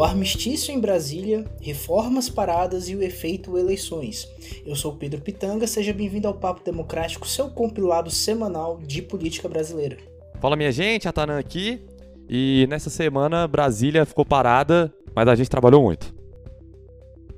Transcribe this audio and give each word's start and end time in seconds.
o 0.00 0.02
armistício 0.02 0.72
em 0.72 0.80
Brasília, 0.80 1.44
reformas 1.60 2.30
paradas 2.30 2.88
e 2.88 2.96
o 2.96 3.02
efeito 3.02 3.58
eleições. 3.58 4.26
Eu 4.64 4.74
sou 4.74 4.96
Pedro 4.96 5.20
Pitanga, 5.20 5.66
seja 5.66 5.92
bem-vindo 5.92 6.26
ao 6.26 6.32
Papo 6.32 6.64
Democrático, 6.64 7.28
seu 7.28 7.50
compilado 7.50 8.10
semanal 8.10 8.78
de 8.78 9.02
política 9.02 9.46
brasileira. 9.46 9.98
Fala 10.40 10.56
minha 10.56 10.72
gente, 10.72 11.06
a 11.06 11.12
Tanan 11.12 11.38
aqui. 11.38 11.82
E 12.26 12.66
nessa 12.70 12.88
semana 12.88 13.46
Brasília 13.46 14.06
ficou 14.06 14.24
parada, 14.24 14.90
mas 15.14 15.28
a 15.28 15.34
gente 15.34 15.50
trabalhou 15.50 15.82
muito. 15.82 16.14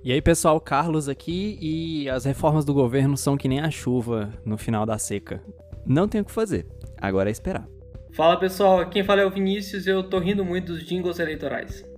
E 0.04 0.12
aí, 0.12 0.22
pessoal, 0.22 0.60
Carlos 0.60 1.08
aqui 1.08 1.58
e 1.60 2.08
as 2.08 2.24
reformas 2.24 2.64
do 2.64 2.72
governo 2.72 3.16
são 3.16 3.36
que 3.36 3.48
nem 3.48 3.58
a 3.58 3.72
chuva 3.72 4.32
no 4.46 4.56
final 4.56 4.86
da 4.86 4.98
seca. 4.98 5.42
Não 5.84 6.06
tem 6.06 6.20
o 6.20 6.24
que 6.24 6.30
fazer, 6.30 6.64
agora 6.96 7.28
é 7.28 7.32
esperar. 7.32 7.66
Fala 8.12 8.38
pessoal, 8.38 8.88
quem 8.88 9.02
fala 9.02 9.22
é 9.22 9.26
o 9.26 9.30
Vinícius 9.32 9.84
e 9.84 9.90
eu 9.90 10.04
tô 10.04 10.20
rindo 10.20 10.44
muito 10.44 10.72
dos 10.72 10.86
jingles 10.86 11.18
eleitorais. 11.18 11.90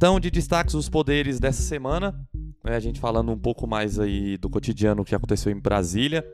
Então, 0.00 0.18
de 0.18 0.30
destaques 0.30 0.72
dos 0.72 0.88
poderes 0.88 1.38
dessa 1.38 1.60
semana, 1.60 2.18
né, 2.64 2.74
a 2.74 2.80
gente 2.80 2.98
falando 2.98 3.32
um 3.32 3.38
pouco 3.38 3.66
mais 3.66 3.98
aí 3.98 4.38
do 4.38 4.48
cotidiano 4.48 5.04
que 5.04 5.14
aconteceu 5.14 5.52
em 5.52 5.60
Brasília, 5.60 6.26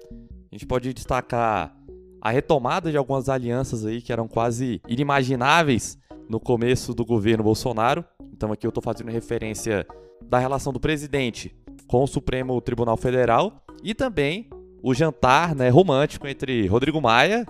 a 0.52 0.54
gente 0.54 0.64
pode 0.64 0.94
destacar 0.94 1.76
a 2.20 2.30
retomada 2.30 2.92
de 2.92 2.96
algumas 2.96 3.28
alianças 3.28 3.84
aí 3.84 4.00
que 4.00 4.12
eram 4.12 4.28
quase 4.28 4.80
inimagináveis 4.86 5.98
no 6.28 6.38
começo 6.38 6.94
do 6.94 7.04
governo 7.04 7.42
Bolsonaro. 7.42 8.04
Então 8.32 8.52
aqui 8.52 8.64
eu 8.64 8.68
estou 8.68 8.80
fazendo 8.80 9.10
referência 9.10 9.84
da 10.22 10.38
relação 10.38 10.72
do 10.72 10.78
presidente 10.78 11.52
com 11.88 12.04
o 12.04 12.06
Supremo 12.06 12.60
Tribunal 12.60 12.96
Federal 12.96 13.64
e 13.82 13.94
também 13.96 14.48
o 14.80 14.94
jantar 14.94 15.56
né, 15.56 15.70
romântico 15.70 16.28
entre 16.28 16.68
Rodrigo 16.68 17.00
Maia 17.00 17.44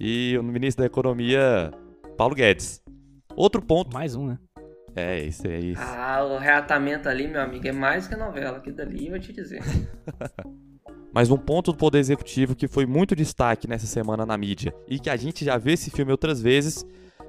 e 0.00 0.36
o 0.36 0.42
ministro 0.42 0.82
da 0.82 0.86
Economia 0.86 1.70
Paulo 2.16 2.34
Guedes. 2.34 2.82
Outro 3.36 3.62
ponto. 3.62 3.94
Mais 3.94 4.16
um, 4.16 4.26
né? 4.26 4.38
É, 4.94 5.20
isso 5.22 5.46
é 5.46 5.58
isso. 5.58 5.82
Ah, 5.82 6.24
o 6.24 6.38
reatamento 6.38 7.08
ali, 7.08 7.28
meu 7.28 7.40
amigo, 7.40 7.66
é 7.66 7.72
mais 7.72 8.08
que 8.08 8.14
a 8.14 8.18
novela. 8.18 8.58
Aqui 8.58 8.72
dali 8.72 9.06
eu 9.06 9.12
vou 9.12 9.20
te 9.20 9.32
dizer. 9.32 9.62
Mas 11.12 11.30
um 11.30 11.36
ponto 11.36 11.72
do 11.72 11.78
Poder 11.78 11.98
Executivo 11.98 12.54
que 12.54 12.68
foi 12.68 12.86
muito 12.86 13.16
destaque 13.16 13.66
nessa 13.66 13.86
semana 13.86 14.24
na 14.24 14.38
mídia 14.38 14.72
e 14.88 14.98
que 14.98 15.10
a 15.10 15.16
gente 15.16 15.44
já 15.44 15.58
vê 15.58 15.72
esse 15.72 15.90
filme 15.90 16.12
outras 16.12 16.40
vezes 16.40 16.84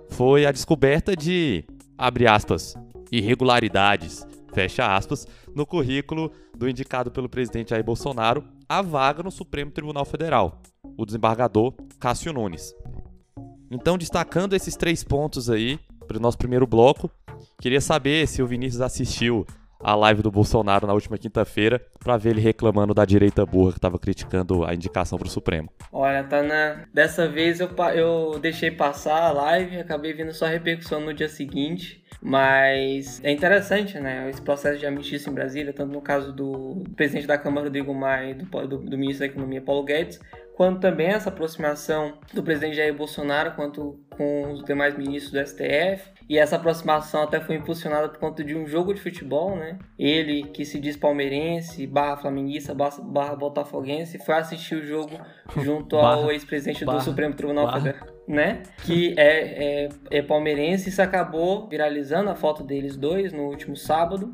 foi 0.10 0.46
a 0.46 0.52
descoberta 0.52 1.16
de, 1.16 1.64
abre 1.98 2.28
aspas, 2.28 2.76
irregularidades, 3.12 4.26
fecha 4.54 4.96
aspas, 4.96 5.26
no 5.56 5.66
currículo 5.66 6.32
do 6.56 6.70
indicado 6.70 7.10
pelo 7.10 7.28
presidente 7.28 7.72
Jair 7.72 7.84
Bolsonaro 7.84 8.44
a 8.70 8.82
vaga 8.82 9.24
no 9.24 9.32
Supremo 9.32 9.72
Tribunal 9.72 10.06
Federal, 10.06 10.62
o 10.96 11.06
desembargador 11.06 11.74
Cássio 12.00 12.32
Nunes. 12.32 12.74
Então, 13.70 13.98
destacando 13.98 14.54
esses 14.54 14.76
três 14.76 15.04
pontos 15.04 15.50
aí 15.50 15.80
para 16.12 16.20
o 16.20 16.22
nosso 16.22 16.38
primeiro 16.38 16.68
bloco, 16.68 17.10
queria 17.60 17.82
saber 17.82 18.28
se 18.28 18.42
o 18.42 18.48
Vinícius 18.48 18.82
assistiu 18.82 19.46
a 19.84 19.96
live 19.96 20.22
do 20.22 20.30
Bolsonaro 20.30 20.86
na 20.86 20.94
última 20.94 21.18
quinta-feira 21.18 21.82
para 22.00 22.16
ver 22.18 22.32
ele 22.32 22.42
reclamando 22.42 22.94
da 22.94 23.04
direita 23.04 23.46
burra 23.46 23.72
que 23.72 23.78
estava 23.80 23.98
criticando 23.98 24.64
a 24.64 24.76
indicação 24.76 25.18
para 25.18 25.28
o 25.28 25.32
Supremo. 25.32 25.70
Olha, 25.92 26.24
tá 26.24 26.44
na... 26.44 26.86
dessa 26.94 27.28
vez 27.28 27.60
eu, 27.60 27.70
eu 27.96 28.40
deixei 28.40 28.70
passar 28.70 29.24
a 29.24 29.32
live, 29.32 29.80
acabei 29.80 30.14
vendo 30.14 30.34
só 30.34 30.46
repercussão 30.46 31.02
no 31.02 31.14
dia 31.14 31.30
seguinte. 31.30 32.02
Mas 32.22 33.20
é 33.24 33.32
interessante, 33.32 34.00
né? 34.00 34.30
Esse 34.30 34.42
processo 34.42 34.78
de 34.78 34.86
amnistia 34.86 35.18
em 35.28 35.34
Brasília, 35.34 35.74
tanto 35.74 35.92
no 35.92 36.02
caso 36.02 36.32
do 36.32 36.84
presidente 36.96 37.26
da 37.26 37.36
Câmara, 37.36 37.66
Rodrigo 37.66 37.96
Maia, 37.96 38.32
e 38.32 38.34
do, 38.36 38.46
do, 38.68 38.78
do 38.78 38.98
ministro 38.98 39.26
da 39.26 39.32
Economia, 39.32 39.60
Paulo 39.60 39.84
Guedes, 39.84 40.20
quanto 40.56 40.80
também 40.80 41.08
essa 41.08 41.30
aproximação 41.30 42.14
do 42.34 42.44
presidente 42.44 42.76
Jair 42.76 42.94
Bolsonaro 42.94 43.54
quanto 43.54 44.00
com 44.12 44.52
os 44.52 44.64
demais 44.64 44.98
ministros 44.98 45.32
do 45.32 45.48
STF. 45.48 46.12
E 46.30 46.38
essa 46.38 46.56
aproximação 46.56 47.24
até 47.24 47.42
foi 47.42 47.56
impulsionada 47.56 48.08
por 48.08 48.20
conta 48.20 48.44
de 48.44 48.56
um 48.56 48.66
jogo 48.66 48.94
de 48.94 49.02
futebol, 49.02 49.56
né? 49.56 49.78
Ele, 50.00 50.44
que 50.44 50.64
se 50.64 50.80
diz 50.80 50.96
palmeirense, 50.96 51.86
barra 51.86 52.18
flamenguista, 52.18 52.74
barra 52.74 53.36
botafoguense, 53.36 54.18
foi 54.20 54.36
assistir 54.36 54.76
o 54.76 54.86
jogo 54.86 55.20
junto 55.58 55.98
ao 55.98 56.32
ex-presidente 56.32 56.86
do 56.86 57.02
Supremo 57.02 57.34
Tribunal 57.34 57.72
Federal 57.74 58.22
né? 58.28 58.64
Que 58.86 59.14
é, 59.18 59.84
é, 59.84 59.90
é, 60.10 60.22
palmeirense. 60.22 60.90
Isso 60.90 61.02
acabou 61.02 61.68
viralizando 61.68 62.30
a 62.30 62.36
foto 62.36 62.64
deles 62.64 62.96
dois 62.96 63.34
no 63.34 63.44
último 63.44 63.76
sábado, 63.76 64.34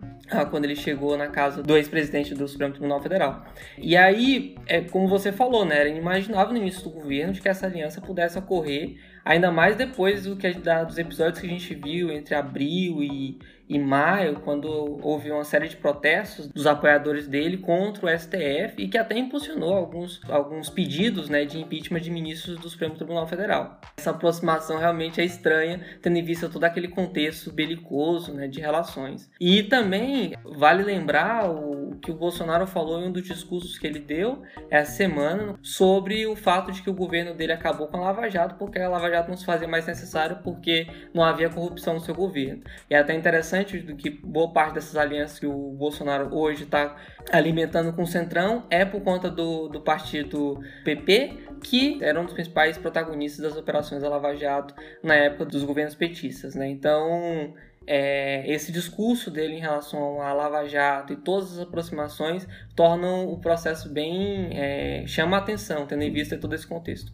quando 0.49 0.65
ele 0.65 0.75
chegou 0.75 1.17
na 1.17 1.27
casa 1.27 1.63
do 1.63 1.75
ex-presidente 1.77 2.33
do 2.33 2.47
Supremo 2.47 2.73
Tribunal 2.73 3.01
Federal. 3.01 3.45
E 3.77 3.95
aí, 3.95 4.55
é 4.67 4.81
como 4.81 5.07
você 5.07 5.31
falou, 5.31 5.65
né? 5.65 5.79
Era 5.79 5.89
inimaginável 5.89 6.53
no 6.53 6.59
início 6.59 6.83
do 6.83 6.89
governo 6.89 7.33
de 7.33 7.41
que 7.41 7.47
essa 7.47 7.65
aliança 7.65 8.01
pudesse 8.01 8.37
ocorrer, 8.37 8.97
ainda 9.23 9.51
mais 9.51 9.75
depois 9.75 10.23
do 10.23 10.35
que, 10.35 10.53
da, 10.53 10.83
dos 10.83 10.97
episódios 10.97 11.39
que 11.39 11.47
a 11.47 11.49
gente 11.49 11.73
viu 11.73 12.11
entre 12.11 12.35
abril 12.35 13.01
e 13.01 13.39
em 13.69 13.79
maio, 13.79 14.39
quando 14.39 14.67
houve 15.01 15.31
uma 15.31 15.43
série 15.43 15.67
de 15.67 15.75
protestos 15.75 16.47
dos 16.47 16.65
apoiadores 16.65 17.27
dele 17.27 17.57
contra 17.57 18.05
o 18.05 18.19
STF 18.19 18.75
e 18.77 18.87
que 18.87 18.97
até 18.97 19.17
impulsionou 19.17 19.73
alguns, 19.73 20.21
alguns 20.29 20.69
pedidos 20.69 21.29
né, 21.29 21.45
de 21.45 21.59
impeachment 21.59 21.99
de 21.99 22.09
ministros 22.09 22.57
do 22.57 22.69
Supremo 22.69 22.95
Tribunal 22.95 23.27
Federal. 23.27 23.79
Essa 23.97 24.11
aproximação 24.11 24.77
realmente 24.77 25.19
é 25.19 25.25
estranha, 25.25 25.81
tendo 26.01 26.17
em 26.17 26.23
vista 26.23 26.47
todo 26.47 26.63
aquele 26.63 26.87
contexto 26.87 27.51
belicoso 27.51 28.33
né, 28.33 28.47
de 28.47 28.61
relações. 28.61 29.29
E 29.39 29.63
também 29.63 30.33
vale 30.43 30.83
lembrar 30.83 31.49
o 31.49 31.97
que 32.01 32.11
o 32.11 32.15
Bolsonaro 32.15 32.65
falou 32.67 33.01
em 33.01 33.07
um 33.07 33.11
dos 33.11 33.23
discursos 33.23 33.77
que 33.77 33.85
ele 33.85 33.99
deu 33.99 34.43
essa 34.69 34.91
semana 34.91 35.55
sobre 35.61 36.25
o 36.25 36.35
fato 36.35 36.71
de 36.71 36.81
que 36.81 36.89
o 36.89 36.93
governo 36.93 37.33
dele 37.33 37.51
acabou 37.51 37.87
com 37.87 37.97
a 37.97 38.01
Lava 38.01 38.29
Jato 38.29 38.55
porque 38.55 38.79
a 38.79 38.87
Lava 38.87 39.09
Jato 39.09 39.29
não 39.29 39.37
se 39.37 39.45
fazia 39.45 39.67
mais 39.67 39.85
necessário 39.85 40.39
porque 40.43 40.87
não 41.13 41.23
havia 41.23 41.49
corrupção 41.49 41.95
no 41.95 41.99
seu 41.99 42.15
governo. 42.15 42.61
E 42.89 42.95
é 42.95 42.99
até 42.99 43.13
interessante 43.13 43.56
interessante 43.57 43.79
do 43.79 43.95
que 43.95 44.09
boa 44.09 44.51
parte 44.51 44.75
dessas 44.75 44.95
alianças 44.95 45.39
que 45.39 45.47
o 45.47 45.71
Bolsonaro 45.71 46.33
hoje 46.35 46.63
está 46.63 46.95
alimentando 47.31 47.93
com 47.93 48.03
o 48.03 48.07
Centrão 48.07 48.65
é 48.69 48.85
por 48.85 49.01
conta 49.01 49.29
do, 49.29 49.67
do 49.67 49.81
partido 49.81 50.59
PP, 50.83 51.37
que 51.63 52.03
era 52.03 52.19
um 52.19 52.25
dos 52.25 52.33
principais 52.33 52.77
protagonistas 52.77 53.41
das 53.41 53.57
operações 53.57 54.01
da 54.01 54.09
Lava 54.09 54.35
Jato 54.35 54.73
na 55.03 55.15
época 55.15 55.45
dos 55.45 55.63
governos 55.63 55.95
petistas. 55.95 56.55
Né? 56.55 56.69
Então, 56.69 57.53
é, 57.85 58.49
esse 58.51 58.71
discurso 58.71 59.31
dele 59.31 59.55
em 59.55 59.59
relação 59.59 60.21
à 60.21 60.33
Lava 60.33 60.67
Jato 60.67 61.13
e 61.13 61.15
todas 61.15 61.53
as 61.53 61.59
aproximações 61.59 62.47
tornam 62.75 63.29
o 63.29 63.39
processo 63.39 63.89
bem. 63.89 64.49
É, 64.53 65.03
chama 65.07 65.37
a 65.37 65.39
atenção, 65.39 65.85
tendo 65.85 66.03
em 66.03 66.11
vista 66.11 66.37
todo 66.37 66.53
esse 66.53 66.67
contexto. 66.67 67.11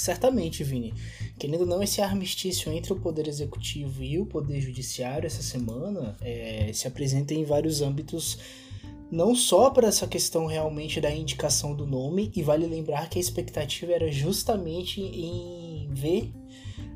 Certamente, 0.00 0.64
Vini. 0.64 0.94
Querendo 1.38 1.60
ou 1.60 1.66
não, 1.66 1.82
esse 1.82 2.00
armistício 2.00 2.72
entre 2.72 2.90
o 2.90 2.96
Poder 2.96 3.28
Executivo 3.28 4.02
e 4.02 4.18
o 4.18 4.24
Poder 4.24 4.58
Judiciário 4.58 5.26
essa 5.26 5.42
semana 5.42 6.16
é, 6.22 6.70
se 6.72 6.88
apresenta 6.88 7.34
em 7.34 7.44
vários 7.44 7.82
âmbitos, 7.82 8.38
não 9.12 9.34
só 9.34 9.68
para 9.68 9.88
essa 9.88 10.06
questão 10.06 10.46
realmente 10.46 11.02
da 11.02 11.10
indicação 11.10 11.74
do 11.74 11.86
nome, 11.86 12.32
e 12.34 12.42
vale 12.42 12.66
lembrar 12.66 13.10
que 13.10 13.18
a 13.18 13.20
expectativa 13.20 13.92
era 13.92 14.10
justamente 14.10 15.02
em 15.02 15.86
ver 15.92 16.32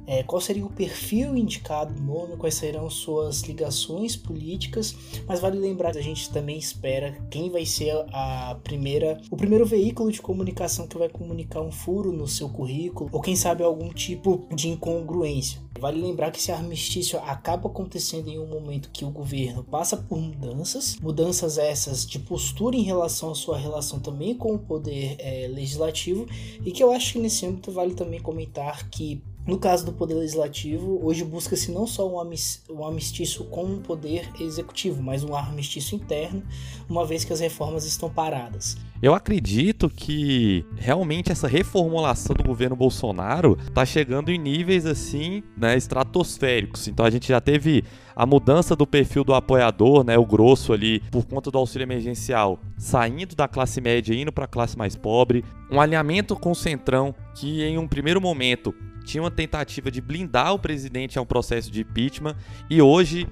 é, 0.06 0.22
qual 0.22 0.40
seria 0.40 0.64
o 0.64 0.70
perfil 0.70 1.36
indicado 1.36 1.94
no 1.94 2.14
nome, 2.14 2.36
quais 2.36 2.54
serão 2.54 2.88
suas 2.90 3.42
ligações 3.42 4.16
políticas, 4.16 4.94
mas 5.26 5.40
vale 5.40 5.58
lembrar 5.58 5.92
que 5.92 5.98
a 5.98 6.02
gente 6.02 6.30
também 6.30 6.58
espera 6.58 7.18
quem 7.30 7.50
vai 7.50 7.64
ser 7.64 7.92
a 8.12 8.56
primeira, 8.62 9.20
o 9.30 9.36
primeiro 9.36 9.64
veículo 9.64 10.10
de 10.10 10.20
comunicação 10.20 10.86
que 10.86 10.98
vai 10.98 11.08
comunicar 11.08 11.60
um 11.60 11.72
furo 11.72 12.12
no 12.12 12.28
seu 12.28 12.48
currículo, 12.48 13.08
ou 13.12 13.20
quem 13.20 13.36
sabe 13.36 13.62
algum 13.62 13.88
tipo 13.88 14.46
de 14.54 14.68
incongruência. 14.68 15.62
Vale 15.78 16.00
lembrar 16.00 16.30
que 16.30 16.38
esse 16.38 16.52
armistício 16.52 17.18
acaba 17.18 17.68
acontecendo 17.68 18.28
em 18.28 18.38
um 18.38 18.46
momento 18.46 18.90
que 18.92 19.04
o 19.04 19.10
governo 19.10 19.64
passa 19.64 19.96
por 19.96 20.18
mudanças, 20.18 20.96
mudanças 21.00 21.58
essas 21.58 22.06
de 22.06 22.18
postura 22.20 22.76
em 22.76 22.82
relação 22.82 23.32
à 23.32 23.34
sua 23.34 23.58
relação 23.58 23.98
também 23.98 24.34
com 24.34 24.54
o 24.54 24.58
poder 24.58 25.16
é, 25.18 25.48
legislativo, 25.48 26.26
e 26.64 26.70
que 26.70 26.82
eu 26.82 26.92
acho 26.92 27.14
que 27.14 27.18
nesse 27.18 27.44
âmbito 27.44 27.72
vale 27.72 27.94
também 27.94 28.20
comentar 28.20 28.88
que 28.88 29.20
no 29.46 29.58
caso 29.58 29.84
do 29.84 29.92
Poder 29.92 30.14
Legislativo, 30.14 31.00
hoje 31.04 31.22
busca-se 31.22 31.70
não 31.70 31.86
só 31.86 32.08
um 32.08 32.84
armistício 32.84 33.44
com 33.44 33.64
o 33.64 33.80
Poder 33.80 34.30
Executivo, 34.40 35.02
mas 35.02 35.22
um 35.22 35.36
armistício 35.36 35.96
interno, 35.96 36.42
uma 36.88 37.04
vez 37.04 37.24
que 37.24 37.32
as 37.32 37.40
reformas 37.40 37.84
estão 37.84 38.08
paradas. 38.08 38.76
Eu 39.04 39.12
acredito 39.12 39.90
que 39.90 40.64
realmente 40.76 41.30
essa 41.30 41.46
reformulação 41.46 42.34
do 42.34 42.42
governo 42.42 42.74
Bolsonaro 42.74 43.58
está 43.68 43.84
chegando 43.84 44.30
em 44.30 44.38
níveis 44.38 44.86
assim, 44.86 45.42
né, 45.58 45.76
estratosféricos. 45.76 46.88
Então 46.88 47.04
a 47.04 47.10
gente 47.10 47.28
já 47.28 47.38
teve 47.38 47.84
a 48.16 48.24
mudança 48.24 48.74
do 48.74 48.86
perfil 48.86 49.22
do 49.22 49.34
apoiador, 49.34 50.04
né, 50.04 50.16
o 50.16 50.24
grosso 50.24 50.72
ali, 50.72 51.00
por 51.10 51.26
conta 51.26 51.50
do 51.50 51.58
auxílio 51.58 51.84
emergencial, 51.84 52.58
saindo 52.78 53.36
da 53.36 53.46
classe 53.46 53.78
média 53.78 54.14
e 54.14 54.22
indo 54.22 54.32
para 54.32 54.46
a 54.46 54.48
classe 54.48 54.78
mais 54.78 54.96
pobre, 54.96 55.44
um 55.70 55.82
alinhamento 55.82 56.34
com 56.34 56.52
o 56.52 56.56
Centrão 56.56 57.14
que 57.34 57.62
em 57.62 57.76
um 57.76 57.86
primeiro 57.86 58.22
momento 58.22 58.74
tinha 59.04 59.22
uma 59.22 59.30
tentativa 59.30 59.90
de 59.90 60.00
blindar 60.00 60.54
o 60.54 60.58
presidente 60.58 61.18
a 61.18 61.20
um 61.20 61.26
processo 61.26 61.70
de 61.70 61.82
impeachment 61.82 62.36
e 62.70 62.80
hoje 62.80 63.28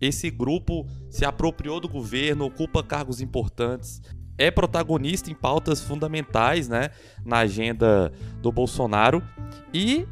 esse 0.00 0.30
grupo 0.30 0.86
se 1.08 1.24
apropriou 1.24 1.80
do 1.80 1.88
governo, 1.88 2.44
ocupa 2.44 2.82
cargos 2.82 3.20
importantes. 3.20 4.02
É 4.38 4.50
protagonista 4.50 5.30
em 5.30 5.34
pautas 5.34 5.82
fundamentais, 5.82 6.68
né, 6.68 6.90
na 7.24 7.38
agenda 7.38 8.12
do 8.40 8.52
Bolsonaro 8.52 9.22
e 9.72 10.06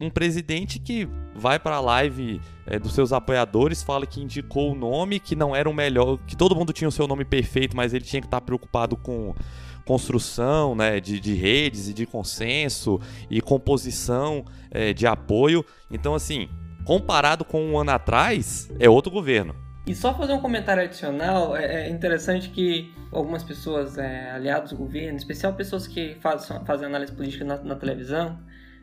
um 0.00 0.08
presidente 0.08 0.78
que 0.78 1.08
vai 1.34 1.58
para 1.58 1.76
a 1.76 1.80
live 1.80 2.40
é, 2.66 2.78
dos 2.78 2.92
seus 2.94 3.12
apoiadores, 3.12 3.82
fala 3.82 4.06
que 4.06 4.20
indicou 4.20 4.72
o 4.72 4.74
nome, 4.74 5.18
que 5.18 5.34
não 5.34 5.54
era 5.54 5.68
o 5.68 5.74
melhor, 5.74 6.18
que 6.26 6.36
todo 6.36 6.54
mundo 6.54 6.72
tinha 6.72 6.88
o 6.88 6.92
seu 6.92 7.06
nome 7.06 7.24
perfeito, 7.24 7.76
mas 7.76 7.92
ele 7.92 8.04
tinha 8.04 8.20
que 8.20 8.26
estar 8.26 8.40
tá 8.40 8.46
preocupado 8.46 8.96
com 8.96 9.34
construção 9.84 10.74
né, 10.74 11.00
de, 11.00 11.18
de 11.18 11.34
redes 11.34 11.88
e 11.88 11.94
de 11.94 12.06
consenso 12.06 13.00
e 13.30 13.40
composição 13.40 14.44
é, 14.70 14.92
de 14.92 15.06
apoio. 15.06 15.64
Então, 15.90 16.14
assim, 16.14 16.48
comparado 16.84 17.44
com 17.44 17.64
um 17.64 17.78
ano 17.78 17.90
atrás, 17.90 18.70
é 18.78 18.88
outro 18.88 19.10
governo. 19.10 19.54
E 19.88 19.94
só 19.94 20.12
fazer 20.12 20.34
um 20.34 20.40
comentário 20.40 20.82
adicional, 20.82 21.56
é, 21.56 21.86
é 21.86 21.88
interessante 21.88 22.50
que 22.50 22.92
algumas 23.10 23.42
pessoas, 23.42 23.96
é, 23.96 24.32
aliados 24.32 24.72
do 24.72 24.76
governo, 24.76 25.14
em 25.14 25.16
especial 25.16 25.54
pessoas 25.54 25.86
que 25.86 26.14
faz, 26.20 26.46
fazem 26.66 26.86
análise 26.86 27.10
política 27.10 27.42
na, 27.42 27.56
na 27.56 27.74
televisão, 27.74 28.38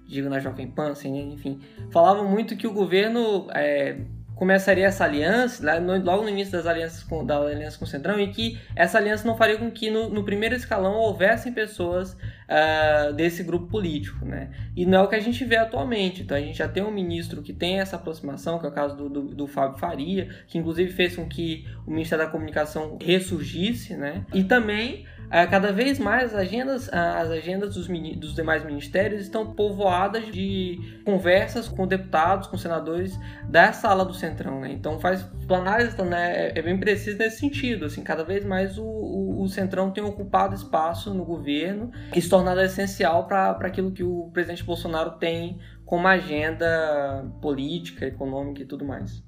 digo 0.07 0.27
na 0.29 0.39
Jovem 0.39 0.67
Pan, 0.67 0.93
assim, 0.93 1.31
enfim, 1.31 1.61
falavam 1.91 2.27
muito 2.27 2.57
que 2.57 2.65
o 2.65 2.73
governo 2.73 3.45
é, 3.53 3.97
começaria 4.35 4.87
essa 4.87 5.03
aliança, 5.03 5.63
logo 5.79 6.23
no 6.23 6.29
início 6.29 6.53
das 6.53 6.65
alianças 6.65 7.03
com, 7.03 7.23
da 7.23 7.37
aliança 7.37 7.77
com 7.77 7.85
o 7.85 7.87
Centrão, 7.87 8.19
e 8.19 8.31
que 8.31 8.59
essa 8.75 8.97
aliança 8.97 9.27
não 9.27 9.37
faria 9.37 9.59
com 9.59 9.69
que 9.69 9.91
no, 9.91 10.09
no 10.09 10.23
primeiro 10.23 10.55
escalão 10.55 10.95
houvessem 10.95 11.53
pessoas 11.53 12.17
uh, 12.49 13.13
desse 13.13 13.43
grupo 13.43 13.67
político, 13.67 14.25
né? 14.25 14.49
E 14.75 14.85
não 14.85 14.99
é 14.99 15.01
o 15.03 15.07
que 15.07 15.15
a 15.15 15.19
gente 15.19 15.43
vê 15.45 15.57
atualmente. 15.57 16.23
Então 16.23 16.37
a 16.37 16.41
gente 16.41 16.57
já 16.57 16.67
tem 16.67 16.83
um 16.83 16.91
ministro 16.91 17.41
que 17.41 17.53
tem 17.53 17.79
essa 17.79 17.95
aproximação, 17.95 18.59
que 18.59 18.65
é 18.65 18.69
o 18.69 18.71
caso 18.71 18.95
do, 18.95 19.09
do, 19.09 19.21
do 19.35 19.47
Fábio 19.47 19.77
Faria, 19.77 20.29
que 20.47 20.57
inclusive 20.57 20.91
fez 20.91 21.15
com 21.15 21.27
que 21.27 21.65
o 21.85 21.91
Ministério 21.91 22.25
da 22.25 22.31
Comunicação 22.31 22.97
ressurgisse, 23.01 23.95
né? 23.95 24.25
E 24.33 24.43
também 24.43 25.05
é, 25.29 25.45
cada 25.47 25.71
vez 25.71 25.97
mais 25.97 26.33
as 26.33 26.35
agendas, 26.35 26.89
as 26.91 27.29
agendas 27.29 27.75
dos, 27.75 27.87
dos, 28.17 28.35
demais 28.35 28.63
ministérios 28.63 29.21
estão 29.21 29.53
povoadas 29.53 30.25
de 30.31 30.79
conversas 31.03 31.67
com 31.67 31.87
deputados, 31.87 32.47
com 32.47 32.57
senadores 32.57 33.19
da 33.49 33.73
sala 33.73 34.05
do 34.05 34.13
Centrão. 34.13 34.59
Né? 34.59 34.71
Então 34.71 34.99
faz 34.99 35.25
análise 35.49 35.99
né, 36.03 36.47
é, 36.47 36.59
é 36.59 36.61
bem 36.61 36.77
preciso 36.77 37.17
nesse 37.17 37.39
sentido. 37.39 37.85
Assim, 37.85 38.03
cada 38.03 38.23
vez 38.23 38.45
mais 38.45 38.77
o, 38.77 38.83
o, 38.83 39.43
o 39.43 39.47
Centrão 39.47 39.91
tem 39.91 40.03
ocupado 40.03 40.55
espaço 40.55 41.13
no 41.13 41.25
governo 41.25 41.91
tornado 42.35 42.59
essencial 42.59 43.25
para 43.27 43.51
aquilo 43.51 43.91
que 43.91 44.03
o 44.03 44.29
presidente 44.33 44.61
Bolsonaro 44.61 45.11
tem 45.11 45.57
como 45.85 46.05
agenda 46.05 47.25
política, 47.41 48.05
econômica 48.05 48.61
e 48.61 48.65
tudo 48.65 48.83
mais. 48.83 49.23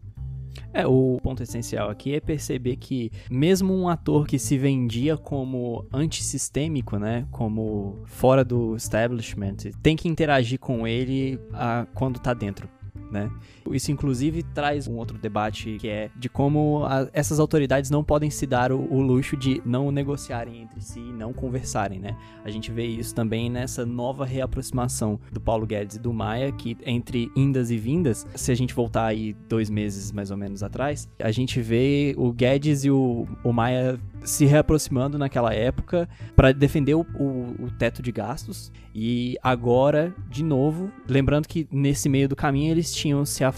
É, 0.73 0.85
o 0.85 1.17
ponto 1.23 1.41
essencial 1.41 1.89
aqui 1.89 2.13
é 2.15 2.19
perceber 2.19 2.75
que 2.75 3.09
mesmo 3.29 3.73
um 3.73 3.87
ator 3.87 4.27
que 4.27 4.37
se 4.37 4.57
vendia 4.57 5.15
como 5.15 5.85
antissistêmico, 5.93 6.97
né, 6.97 7.25
como 7.31 8.01
fora 8.05 8.43
do 8.43 8.75
establishment, 8.75 9.55
tem 9.81 9.95
que 9.95 10.09
interagir 10.09 10.59
com 10.59 10.85
ele 10.85 11.39
a, 11.53 11.81
ah, 11.81 11.85
quando 11.93 12.19
tá 12.19 12.33
dentro 12.33 12.67
né? 13.11 13.29
Isso 13.73 13.91
inclusive 13.91 14.43
traz 14.43 14.87
um 14.87 14.95
outro 14.95 15.17
debate 15.17 15.77
que 15.79 15.87
é 15.87 16.09
de 16.15 16.29
como 16.29 16.85
a, 16.85 17.07
essas 17.13 17.39
autoridades 17.39 17.89
não 17.89 18.03
podem 18.03 18.29
se 18.29 18.45
dar 18.45 18.71
o, 18.71 18.79
o, 18.91 19.01
luxo 19.01 19.37
de 19.37 19.61
não 19.65 19.91
negociarem 19.91 20.61
entre 20.61 20.81
si, 20.81 20.99
não 20.99 21.33
conversarem, 21.33 21.99
né? 21.99 22.15
A 22.43 22.49
gente 22.49 22.71
vê 22.71 22.85
isso 22.85 23.13
também 23.13 23.49
nessa 23.49 23.85
nova 23.85 24.25
reaproximação 24.25 25.19
do 25.31 25.39
Paulo 25.39 25.65
Guedes 25.65 25.95
e 25.95 25.99
do 25.99 26.13
Maia, 26.13 26.51
que 26.51 26.77
entre 26.85 27.31
indas 27.35 27.71
e 27.71 27.77
vindas, 27.77 28.25
se 28.35 28.51
a 28.51 28.55
gente 28.55 28.73
voltar 28.73 29.05
aí 29.05 29.35
dois 29.47 29.69
meses 29.69 30.11
mais 30.11 30.31
ou 30.31 30.37
menos 30.37 30.63
atrás, 30.63 31.07
a 31.19 31.31
gente 31.31 31.61
vê 31.61 32.13
o 32.17 32.31
Guedes 32.31 32.83
e 32.83 32.91
o, 32.91 33.27
o 33.43 33.53
Maia 33.53 33.99
se 34.23 34.45
reaproximando 34.45 35.17
naquela 35.17 35.53
época 35.53 36.07
para 36.35 36.51
defender 36.51 36.95
o, 36.95 37.05
o, 37.15 37.55
o, 37.65 37.71
teto 37.77 38.01
de 38.01 38.11
gastos. 38.11 38.71
E 38.93 39.37
agora, 39.43 40.13
de 40.29 40.43
novo, 40.43 40.91
lembrando 41.07 41.47
que 41.47 41.67
nesse 41.71 42.09
meio 42.09 42.27
do 42.27 42.35
caminho 42.35 42.71
eles 42.71 42.93
tinham 42.93 43.25
se 43.25 43.43
afastado, 43.43 43.56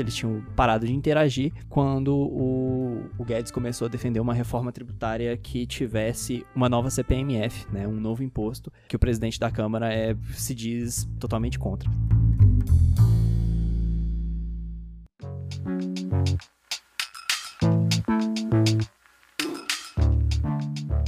eles 0.00 0.14
tinham 0.14 0.42
parado 0.54 0.86
de 0.86 0.92
interagir 0.92 1.52
quando 1.68 2.14
o, 2.16 3.04
o 3.18 3.24
Guedes 3.24 3.50
começou 3.50 3.86
a 3.86 3.88
defender 3.88 4.20
uma 4.20 4.34
reforma 4.34 4.72
tributária 4.72 5.36
que 5.36 5.66
tivesse 5.66 6.44
uma 6.54 6.68
nova 6.68 6.90
CPMF, 6.90 7.66
né, 7.72 7.86
um 7.86 8.00
novo 8.00 8.22
imposto, 8.22 8.72
que 8.88 8.96
o 8.96 8.98
presidente 8.98 9.38
da 9.38 9.50
Câmara 9.50 9.92
é, 9.92 10.16
se 10.34 10.54
diz 10.54 11.08
totalmente 11.18 11.58
contra. 11.58 11.88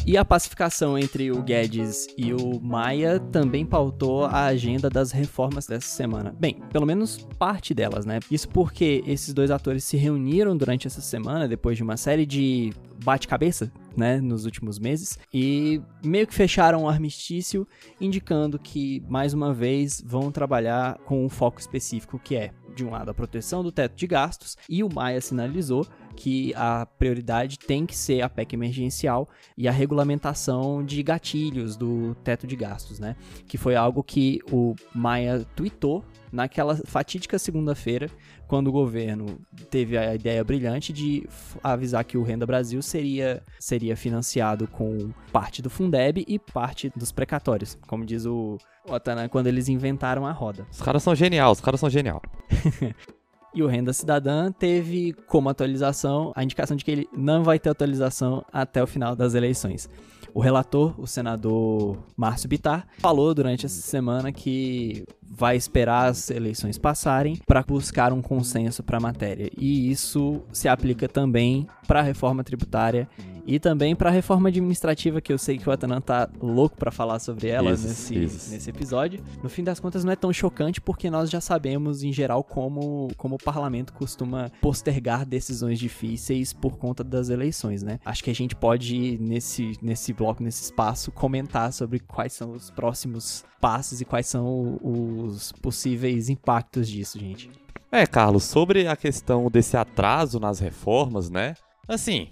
E 0.08 0.16
a 0.16 0.25
pacificação 0.25 0.96
entre 0.96 1.31
o 1.31 1.43
Guedes 1.43 2.06
e 2.16 2.32
o 2.32 2.58
Maia 2.62 3.20
também 3.20 3.66
pautou 3.66 4.25
a 4.25 4.46
agenda 4.46 4.88
das 4.88 5.12
reformas 5.12 5.66
dessa 5.66 5.87
semana. 5.87 6.34
Bem, 6.40 6.62
pelo 6.72 6.87
menos 6.87 7.28
parte 7.38 7.75
delas, 7.75 8.06
né? 8.06 8.19
Isso 8.31 8.49
porque 8.49 9.05
esses 9.06 9.34
dois 9.34 9.50
atores 9.50 9.84
se 9.84 9.99
reuniram 9.99 10.56
durante 10.56 10.87
essa 10.87 11.02
semana, 11.02 11.46
depois 11.46 11.76
de 11.76 11.82
uma 11.82 11.99
série 11.99 12.25
de 12.25 12.72
bate-cabeça, 13.05 13.70
né, 13.94 14.19
nos 14.19 14.46
últimos 14.46 14.78
meses, 14.78 15.19
e 15.32 15.82
meio 16.02 16.26
que 16.26 16.34
fecharam 16.34 16.84
um 16.84 16.88
armistício, 16.88 17.69
indicando 18.00 18.58
que, 18.58 19.04
mais 19.11 19.34
uma 19.34 19.52
vez, 19.52 20.02
vão 20.04 20.32
trabalhar 20.32 20.96
com 21.04 21.22
um 21.22 21.28
foco 21.28 21.61
específico 21.61 22.19
que 22.19 22.34
é, 22.34 22.52
de 22.75 22.84
um 22.84 22.90
lado, 22.90 23.11
a 23.11 23.14
proteção 23.14 23.62
do 23.62 23.70
teto 23.70 23.94
de 23.94 24.06
gastos, 24.06 24.56
e 24.69 24.82
o 24.82 24.93
Maia 24.93 25.20
sinalizou 25.20 25.87
que 26.19 26.53
a 26.56 26.85
prioridade 26.85 27.61
tem 27.61 27.87
que 27.87 27.97
ser 27.97 28.23
a 28.23 28.29
PEC 28.29 28.53
emergencial 28.53 29.29
e 29.56 29.69
a 29.69 29.70
regulamentação 29.70 30.85
de 30.85 31.00
gatilhos 31.00 31.76
do 31.76 32.17
teto 32.25 32.44
de 32.44 32.56
gastos, 32.56 32.99
né? 32.99 33.15
Que 33.47 33.56
foi 33.56 33.76
algo 33.76 34.03
que 34.03 34.41
o 34.50 34.75
Maia 34.93 35.47
tweetou 35.55 36.05
naquela 36.32 36.75
fatídica 36.85 37.38
segunda-feira, 37.38 38.11
quando 38.49 38.67
o 38.67 38.73
governo 38.73 39.38
teve 39.70 39.97
a 39.97 40.12
ideia 40.12 40.43
brilhante 40.43 40.93
de 40.93 41.25
avisar 41.62 42.05
que 42.05 42.19
o 42.19 42.25
Renda 42.25 42.44
Brasil 42.44 42.82
seria, 42.82 43.41
seria 43.61 43.97
financiado 43.97 44.67
com 44.67 45.12
parte 45.31 45.62
do 45.62 45.71
Fundeb 45.71 46.25
e 46.26 46.37
parte 46.37 46.91
dos 46.97 47.12
precatórios, 47.12 47.79
como 47.87 48.05
diz 48.05 48.26
o 48.26 48.59
Otana 48.88 49.29
quando 49.29 49.47
eles 49.47 49.69
inventaram 49.69 50.26
a 50.26 50.32
roda. 50.32 50.67
Os 50.69 50.82
caras 50.82 51.03
são 51.03 51.14
genial, 51.14 51.53
os 51.53 51.61
caras 51.61 51.79
são 51.79 51.88
genial. 51.88 52.21
E 53.55 53.62
o 53.62 53.67
Renda 53.67 53.93
Cidadã 53.93 54.53
teve 54.53 55.15
como 55.27 55.49
atualização 55.49 56.33
a 56.37 56.45
indicação 56.45 56.77
de 56.77 56.85
que 56.85 56.91
ele 56.91 57.09
não 57.17 57.43
vai 57.43 57.59
ter 57.59 57.71
atualização 57.71 58.45
até 58.53 58.83
o 58.83 58.87
final 58.87 59.17
das 59.17 59.35
eleições. 59.35 59.88
O 60.35 60.40
relator, 60.40 60.95
o 61.00 61.07
senador 61.07 61.99
Márcio 62.17 62.49
Bitar, 62.49 62.87
falou 62.99 63.35
durante 63.35 63.67
essa 63.67 63.81
semana 63.81 64.31
que 64.31 65.05
vai 65.23 65.57
esperar 65.57 66.11
as 66.11 66.31
eleições 66.31 66.78
passarem 66.78 67.37
para 67.47 67.62
buscar 67.62 68.12
um 68.12 68.21
consenso 68.21 68.83
para 68.83 68.99
a 68.99 69.00
matéria. 69.00 69.50
E 69.57 69.90
isso 69.90 70.43
se 70.52 70.69
aplica 70.69 71.09
também 71.09 71.67
para 71.87 72.00
a 72.00 72.02
reforma 72.02 72.45
tributária 72.45 73.09
e 73.49 73.59
também 73.59 73.97
para 73.97 74.11
a 74.11 74.12
reforma 74.12 74.50
administrativa, 74.50 75.23
que 75.23 75.33
eu 75.33 75.38
sei 75.38 75.57
que 75.57 75.67
o 75.67 75.73
Atanan 75.73 76.02
tá 76.02 76.28
louco 76.38 76.76
para 76.76 76.90
falar 76.90 77.19
sobre 77.19 77.49
ela 77.49 77.73
isso, 77.73 77.88
nesse, 77.88 78.25
isso. 78.25 78.50
nesse 78.50 78.69
episódio. 78.69 79.25
No 79.43 79.49
fim 79.49 79.64
das 79.64 79.81
contas, 79.81 80.05
não 80.05 80.12
é 80.12 80.17
tão 80.17 80.31
chocante 80.31 80.83
porque 80.83 81.09
nós 81.09 81.31
já 81.31 81.40
sabemos, 81.40 82.02
em 82.02 82.12
geral, 82.12 82.45
como, 82.45 83.09
como 83.17 83.37
o 83.37 83.38
parlamento 83.38 83.95
costuma 83.95 84.52
postergar 84.61 85.25
decisões 85.25 85.78
difíceis 85.78 86.52
por 86.52 86.76
conta 86.76 87.02
das 87.02 87.31
eleições, 87.31 87.83
né? 87.83 87.99
Acho 88.05 88.23
que 88.23 88.31
a 88.31 88.35
gente 88.35 88.55
pode, 88.55 89.17
nesse, 89.19 89.73
nesse 89.81 90.12
bloco, 90.12 90.43
nesse 90.43 90.64
espaço, 90.64 91.11
comentar 91.11 91.73
sobre 91.73 92.00
quais 92.00 92.35
são 92.35 92.52
os 92.52 92.71
próximos 92.71 93.47
passos 93.59 94.02
e 94.02 94.05
quais 94.05 94.26
são 94.26 94.78
os 94.83 95.52
possíveis 95.52 96.28
impactos 96.28 96.87
disso, 96.87 97.19
gente. 97.19 97.50
É, 97.90 98.07
Carlos, 98.07 98.45
sobre 98.45 98.87
a 98.87 98.95
questão 98.95 99.50
desse 99.50 99.75
atraso 99.75 100.38
nas 100.38 100.61
reformas, 100.61 101.31
né? 101.31 101.55
Assim, 101.88 102.28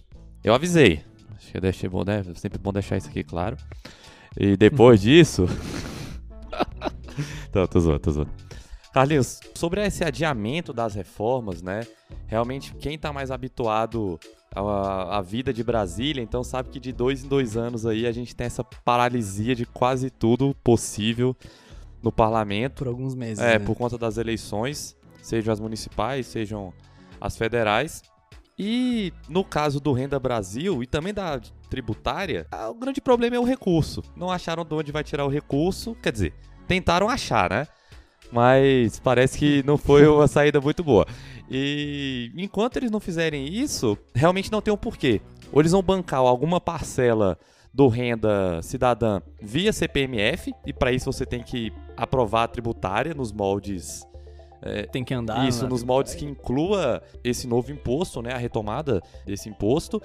eu 0.46 0.54
avisei. 0.54 1.02
Acho 1.36 1.50
que 1.50 1.56
eu 1.56 1.60
deixei 1.60 1.88
bom, 1.88 2.04
né? 2.04 2.22
Sempre 2.36 2.56
bom 2.58 2.72
deixar 2.72 2.96
isso 2.96 3.08
aqui 3.08 3.24
claro. 3.24 3.56
E 4.38 4.56
depois 4.56 5.00
disso. 5.02 5.46
Não, 7.52 7.66
tô 7.66 7.80
zoando, 7.80 7.98
tô 7.98 8.10
zoando. 8.12 8.30
Carlinhos, 8.92 9.40
sobre 9.54 9.84
esse 9.84 10.04
adiamento 10.04 10.72
das 10.72 10.94
reformas, 10.94 11.60
né? 11.62 11.84
Realmente, 12.28 12.72
quem 12.76 12.96
tá 12.96 13.12
mais 13.12 13.32
habituado 13.32 14.20
à, 14.54 15.18
à, 15.18 15.20
vida 15.20 15.52
de 15.52 15.64
Brasília, 15.64 16.22
então 16.22 16.44
sabe 16.44 16.70
que 16.70 16.78
de 16.78 16.92
dois 16.92 17.24
em 17.24 17.28
dois 17.28 17.56
anos 17.56 17.84
aí 17.84 18.06
a 18.06 18.12
gente 18.12 18.34
tem 18.34 18.46
essa 18.46 18.62
paralisia 18.62 19.54
de 19.54 19.66
quase 19.66 20.10
tudo 20.10 20.54
possível 20.62 21.36
no 22.00 22.12
parlamento. 22.12 22.76
Por 22.76 22.86
alguns 22.86 23.16
meses. 23.16 23.42
É, 23.42 23.58
né? 23.58 23.66
por 23.66 23.74
conta 23.74 23.98
das 23.98 24.16
eleições, 24.16 24.96
sejam 25.20 25.52
as 25.52 25.58
municipais, 25.58 26.26
sejam 26.26 26.72
as 27.20 27.36
federais. 27.36 28.02
E 28.58 29.12
no 29.28 29.44
caso 29.44 29.78
do 29.80 29.92
Renda 29.92 30.18
Brasil 30.18 30.82
e 30.82 30.86
também 30.86 31.12
da 31.12 31.40
tributária, 31.68 32.46
o 32.70 32.74
grande 32.74 33.00
problema 33.00 33.36
é 33.36 33.38
o 33.38 33.44
recurso. 33.44 34.02
Não 34.16 34.30
acharam 34.30 34.64
de 34.64 34.74
onde 34.74 34.92
vai 34.92 35.04
tirar 35.04 35.26
o 35.26 35.30
recurso, 35.30 35.94
quer 35.96 36.12
dizer, 36.12 36.34
tentaram 36.66 37.08
achar, 37.08 37.50
né? 37.50 37.66
Mas 38.32 38.98
parece 38.98 39.38
que 39.38 39.62
não 39.64 39.76
foi 39.76 40.06
uma 40.06 40.26
saída 40.28 40.60
muito 40.60 40.82
boa. 40.82 41.06
E 41.50 42.32
enquanto 42.36 42.76
eles 42.76 42.90
não 42.90 42.98
fizerem 42.98 43.46
isso, 43.46 43.96
realmente 44.14 44.50
não 44.50 44.60
tem 44.60 44.72
um 44.72 44.76
porquê. 44.76 45.20
Ou 45.52 45.60
eles 45.60 45.72
vão 45.72 45.82
bancar 45.82 46.20
alguma 46.20 46.60
parcela 46.60 47.38
do 47.72 47.88
renda 47.88 48.60
cidadã 48.62 49.20
via 49.40 49.70
CPMF, 49.70 50.52
e 50.64 50.72
para 50.72 50.92
isso 50.92 51.12
você 51.12 51.26
tem 51.26 51.42
que 51.42 51.70
aprovar 51.94 52.44
a 52.44 52.48
tributária 52.48 53.12
nos 53.12 53.30
moldes 53.30 54.02
é, 54.66 54.82
tem 54.82 55.04
que 55.04 55.14
andar. 55.14 55.46
Isso, 55.48 55.66
nos 55.66 55.82
moldes 55.82 56.14
que 56.14 56.24
inclua 56.24 57.02
esse 57.22 57.46
novo 57.46 57.70
imposto, 57.70 58.22
né? 58.22 58.32
A 58.32 58.38
retomada 58.38 59.00
desse 59.24 59.48
imposto. 59.48 60.00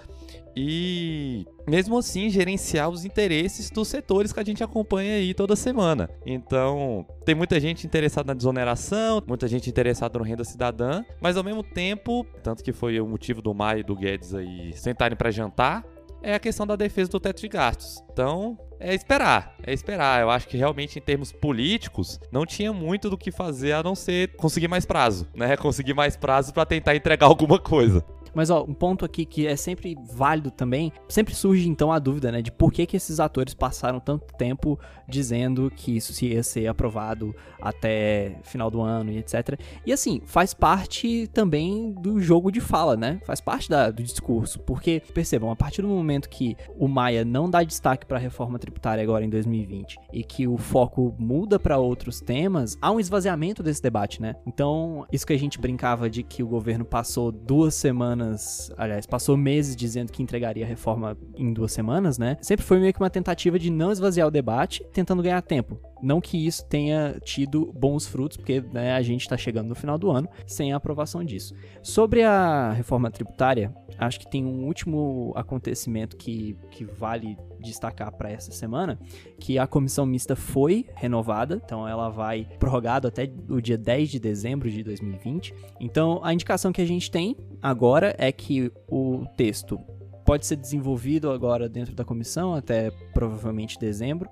E 0.56 1.46
mesmo 1.68 1.98
assim 1.98 2.30
gerenciar 2.30 2.90
os 2.90 3.06
interesses 3.06 3.70
dos 3.70 3.88
setores 3.88 4.34
que 4.34 4.40
a 4.40 4.44
gente 4.44 4.64
acompanha 4.64 5.16
aí 5.16 5.34
toda 5.34 5.56
semana. 5.56 6.10
Então, 6.26 7.06
tem 7.26 7.34
muita 7.34 7.60
gente 7.60 7.88
interessada 7.88 8.28
na 8.28 8.34
desoneração, 8.34 9.24
muita 9.26 9.48
gente 9.48 9.70
interessada 9.70 10.20
no 10.20 10.26
renda 10.26 10.44
cidadã, 10.44 11.04
mas 11.22 11.38
ao 11.38 11.44
mesmo 11.44 11.64
tempo, 11.64 12.26
tanto 12.44 12.64
que 12.64 12.74
foi 12.74 13.00
o 13.00 13.08
motivo 13.08 13.42
do 13.42 13.54
Maio 13.54 13.80
e 13.80 13.84
do 13.84 13.96
Guedes 13.96 14.34
aí 14.34 14.74
sentarem 14.74 15.18
para 15.18 15.32
jantar, 15.32 15.86
é 16.22 16.36
a 16.36 16.40
questão 16.40 16.68
da 16.68 16.76
defesa 16.76 17.10
do 17.10 17.20
teto 17.20 17.42
de 17.42 17.48
gastos. 17.48 18.04
Então, 18.12 18.58
é 18.82 18.94
esperar, 18.96 19.56
é 19.64 19.72
esperar. 19.72 20.22
Eu 20.22 20.30
acho 20.30 20.48
que 20.48 20.58
realmente 20.58 20.98
em 20.98 21.02
termos 21.02 21.32
políticos 21.32 22.20
não 22.32 22.46
tinha 22.46 22.74
muito 22.74 23.10
do 23.10 23.18
que 23.18 23.32
fazer 23.32 23.74
a 23.74 23.84
não 23.84 23.96
ser 23.96 24.36
conseguir 24.36 24.68
mais 24.68 24.86
prazo, 24.86 25.28
né? 25.36 25.56
Conseguir 25.62 25.94
mais 25.94 26.18
prazo 26.18 26.54
para 26.54 26.66
tentar 26.66 26.96
entregar 26.96 27.28
alguma 27.28 27.60
coisa. 27.60 28.04
Mas 28.34 28.50
ó, 28.50 28.64
um 28.64 28.74
ponto 28.74 29.06
aqui 29.06 29.26
que 29.26 29.48
é 29.48 29.56
sempre 29.56 29.98
válido 30.14 30.52
também, 30.52 30.92
sempre 31.08 31.36
surge 31.36 31.68
então 31.68 31.92
a 31.92 32.00
dúvida, 32.00 32.32
né, 32.32 32.42
de 32.42 32.52
por 32.52 32.72
que 32.72 32.86
que 32.86 32.98
esses 32.98 33.20
atores 33.20 33.54
passaram 33.54 34.00
tanto 34.00 34.34
tempo 34.36 34.80
dizendo 35.08 35.72
que 35.76 35.96
isso 35.98 36.24
ia 36.24 36.42
ser 36.42 36.68
aprovado 36.68 37.36
até 37.62 38.40
final 38.44 38.72
do 38.72 38.82
ano 38.82 39.12
e 39.12 39.18
etc. 39.18 39.60
E 39.86 39.92
assim, 39.92 40.22
faz 40.26 40.54
parte 40.54 41.28
também 41.28 41.92
do 41.92 42.20
jogo 42.22 42.52
de 42.52 42.62
fala, 42.62 42.96
né? 42.96 43.20
Faz 43.26 43.42
parte 43.42 43.70
da, 43.70 43.92
do 43.92 44.02
discurso, 44.02 44.60
porque 44.60 45.02
percebam, 45.14 45.52
a 45.52 45.56
partir 45.56 45.82
do 45.82 45.88
momento 45.88 46.30
que 46.30 46.56
o 46.78 46.88
Maia 46.88 47.26
não 47.26 47.50
dá 47.50 47.64
destaque 47.64 48.06
para 48.06 48.18
a 48.18 48.22
reforma 48.22 48.58
tributária 48.58 49.04
agora 49.04 49.26
em 49.26 49.30
2020 49.30 49.98
e 50.14 50.24
que 50.24 50.48
o 50.48 50.58
foco 50.58 51.14
muda 51.18 51.60
para 51.60 51.78
outros 51.78 52.22
temas, 52.22 52.78
há 52.82 52.92
um 52.92 53.00
esvaziamento 53.00 53.62
desse 53.62 53.82
debate, 53.82 54.22
né? 54.22 54.36
Então, 54.46 55.06
isso 55.12 55.26
que 55.26 55.34
a 55.34 55.40
gente 55.40 55.60
brincava 55.60 56.10
de 56.10 56.24
que 56.24 56.42
o 56.42 56.48
governo 56.48 56.86
passou 56.86 57.32
duas 57.32 57.76
semanas 57.76 58.21
semanas, 58.22 58.72
aliás, 58.78 59.06
passou 59.06 59.36
meses 59.36 59.76
dizendo 59.76 60.12
que 60.12 60.22
entregaria 60.22 60.64
a 60.64 60.68
reforma 60.68 61.18
em 61.36 61.52
duas 61.52 61.72
semanas, 61.72 62.18
né? 62.18 62.38
Sempre 62.42 62.66
foi 62.66 62.80
meio 62.80 62.94
que 62.94 63.00
uma 63.00 63.10
tentativa 63.10 63.58
de 63.58 63.70
não 63.70 63.92
esvaziar 63.92 64.28
o 64.28 64.32
debate, 64.32 64.86
tentando 64.94 65.24
ganhar 65.24 65.42
tempo. 65.42 65.80
Não 66.02 66.22
que 66.22 66.46
isso 66.46 66.66
tenha 66.66 67.20
tido 67.24 67.72
bons 67.74 68.08
frutos, 68.08 68.38
porque 68.38 68.62
né, 68.74 68.94
a 68.94 69.02
gente 69.02 69.22
está 69.22 69.38
chegando 69.38 69.68
no 69.68 69.76
final 69.76 69.98
do 69.98 70.10
ano 70.10 70.28
sem 70.46 70.74
a 70.74 70.78
aprovação 70.78 71.24
disso. 71.24 71.54
Sobre 71.82 72.24
a 72.24 72.72
reforma 72.72 73.12
tributária, 73.12 73.74
acho 73.98 74.20
que 74.20 74.30
tem 74.30 74.46
um 74.46 74.66
último 74.66 75.32
acontecimento 75.36 76.18
que, 76.18 76.58
que 76.72 76.86
vale 76.86 77.38
destacar 77.62 78.12
para 78.12 78.30
essa 78.30 78.52
semana, 78.52 79.00
que 79.40 79.58
a 79.58 79.68
comissão 79.68 80.06
mista 80.06 80.36
foi 80.36 80.86
renovada, 80.96 81.62
então 81.64 81.88
ela 81.88 82.10
vai 82.10 82.48
prorrogada 82.60 83.08
até 83.08 83.32
o 83.50 83.62
dia 83.62 83.78
10 83.78 84.10
de 84.10 84.20
dezembro 84.20 84.70
de 84.70 84.84
2020. 84.84 85.54
Então 85.80 86.20
a 86.24 86.34
indicação 86.34 86.72
que 86.72 86.82
a 86.82 86.88
gente 86.88 87.10
tem 87.10 87.36
agora 87.62 88.16
é 88.18 88.32
que 88.32 88.72
o 88.90 89.26
texto 89.38 89.80
pode 90.26 90.46
ser 90.46 90.56
desenvolvido 90.56 91.32
agora 91.32 91.68
dentro 91.68 91.96
da 91.96 92.06
comissão 92.06 92.54
até 92.54 92.92
provavelmente 93.14 93.80
dezembro 93.80 94.30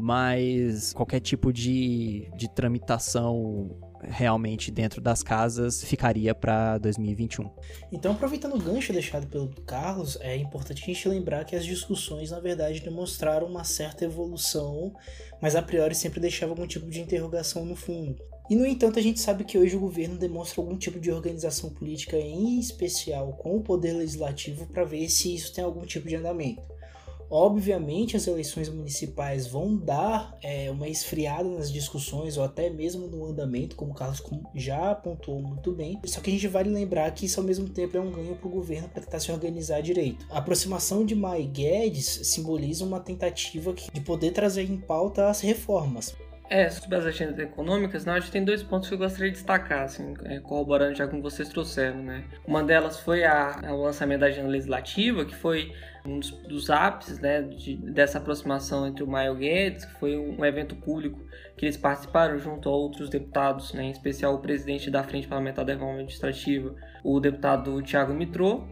mas 0.00 0.94
qualquer 0.94 1.20
tipo 1.20 1.52
de, 1.52 2.30
de 2.34 2.48
tramitação 2.48 3.70
realmente 4.02 4.70
dentro 4.70 5.00
das 5.00 5.22
casas 5.22 5.82
ficaria 5.82 6.34
para 6.34 6.78
2021. 6.78 7.50
Então, 7.92 8.12
aproveitando 8.12 8.54
o 8.54 8.58
gancho 8.58 8.92
deixado 8.92 9.26
pelo 9.26 9.48
Carlos, 9.66 10.18
é 10.20 10.36
importante 10.36 10.82
a 10.82 10.86
gente 10.86 11.08
lembrar 11.08 11.44
que 11.44 11.56
as 11.56 11.64
discussões, 11.64 12.30
na 12.30 12.40
verdade, 12.40 12.80
demonstraram 12.80 13.46
uma 13.46 13.64
certa 13.64 14.04
evolução, 14.04 14.92
mas 15.40 15.56
a 15.56 15.62
priori 15.62 15.94
sempre 15.94 16.20
deixava 16.20 16.52
algum 16.52 16.66
tipo 16.66 16.88
de 16.88 17.00
interrogação 17.00 17.64
no 17.64 17.76
fundo. 17.76 18.16
E, 18.50 18.56
no 18.56 18.66
entanto, 18.66 18.98
a 18.98 19.02
gente 19.02 19.20
sabe 19.20 19.44
que 19.44 19.56
hoje 19.56 19.76
o 19.76 19.80
governo 19.80 20.18
demonstra 20.18 20.60
algum 20.60 20.76
tipo 20.76 20.98
de 20.98 21.12
organização 21.12 21.70
política, 21.70 22.16
em 22.16 22.58
especial 22.58 23.34
com 23.34 23.56
o 23.56 23.62
poder 23.62 23.92
legislativo, 23.92 24.66
para 24.66 24.84
ver 24.84 25.08
se 25.08 25.32
isso 25.32 25.54
tem 25.54 25.62
algum 25.62 25.86
tipo 25.86 26.08
de 26.08 26.16
andamento. 26.16 26.79
Obviamente, 27.30 28.16
as 28.16 28.26
eleições 28.26 28.68
municipais 28.68 29.46
vão 29.46 29.76
dar 29.76 30.36
é, 30.42 30.68
uma 30.70 30.88
esfriada 30.88 31.48
nas 31.48 31.70
discussões 31.70 32.36
ou 32.36 32.42
até 32.42 32.68
mesmo 32.68 33.06
no 33.06 33.24
andamento, 33.24 33.76
como 33.76 33.92
o 33.92 33.94
Carlos 33.94 34.20
já 34.54 34.90
apontou 34.90 35.40
muito 35.40 35.70
bem. 35.72 36.00
Só 36.06 36.20
que 36.20 36.28
a 36.28 36.32
gente 36.32 36.48
vale 36.48 36.68
lembrar 36.68 37.10
que 37.12 37.26
isso 37.26 37.38
ao 37.38 37.46
mesmo 37.46 37.68
tempo 37.68 37.96
é 37.96 38.00
um 38.00 38.10
ganho 38.10 38.34
para 38.34 38.48
o 38.48 38.50
governo 38.50 38.88
para 38.88 39.02
tentar 39.02 39.20
se 39.20 39.30
organizar 39.30 39.80
direito. 39.80 40.26
A 40.28 40.38
aproximação 40.38 41.04
de 41.04 41.14
Mai 41.14 41.44
Guedes 41.44 42.20
simboliza 42.24 42.84
uma 42.84 42.98
tentativa 42.98 43.72
de 43.72 44.00
poder 44.00 44.32
trazer 44.32 44.64
em 44.64 44.76
pauta 44.76 45.28
as 45.28 45.40
reformas. 45.40 46.16
É, 46.50 46.68
sobre 46.68 46.96
as 46.96 47.06
agendas 47.06 47.38
econômicas, 47.38 48.04
né, 48.04 48.14
a 48.14 48.18
gente 48.18 48.32
tem 48.32 48.44
dois 48.44 48.60
pontos 48.60 48.88
que 48.88 48.94
eu 48.94 48.98
gostaria 48.98 49.28
de 49.28 49.34
destacar, 49.34 49.84
assim, 49.84 50.14
é, 50.24 50.40
corroborando 50.40 50.96
já 50.96 51.06
com 51.06 51.22
vocês 51.22 51.48
trouxeram, 51.48 52.02
né? 52.02 52.24
Uma 52.44 52.64
delas 52.64 52.98
foi 52.98 53.22
a, 53.22 53.60
o 53.70 53.84
lançamento 53.84 54.18
da 54.18 54.26
agenda 54.26 54.48
legislativa, 54.48 55.24
que 55.24 55.36
foi 55.36 55.72
um 56.04 56.18
dos, 56.18 56.32
dos 56.48 56.68
ápices, 56.68 57.20
né, 57.20 57.42
de, 57.42 57.76
dessa 57.76 58.18
aproximação 58.18 58.84
entre 58.84 59.04
o 59.04 59.06
Maio 59.06 59.36
Guedes, 59.36 59.84
que 59.84 59.94
foi 60.00 60.16
um, 60.16 60.40
um, 60.40 60.44
evento 60.44 60.74
público 60.74 61.24
que 61.56 61.66
eles 61.66 61.76
participaram 61.76 62.36
junto 62.36 62.68
a 62.68 62.72
outros 62.72 63.08
deputados, 63.08 63.72
né, 63.72 63.84
em 63.84 63.90
especial 63.92 64.34
o 64.34 64.38
presidente 64.38 64.90
da 64.90 65.04
Frente 65.04 65.28
Parlamentar 65.28 65.64
da 65.64 65.74
Reforma 65.74 65.94
Administrativa, 65.94 66.74
o 67.04 67.20
deputado 67.20 67.80
Tiago 67.82 68.12
Mitrô, 68.12 68.66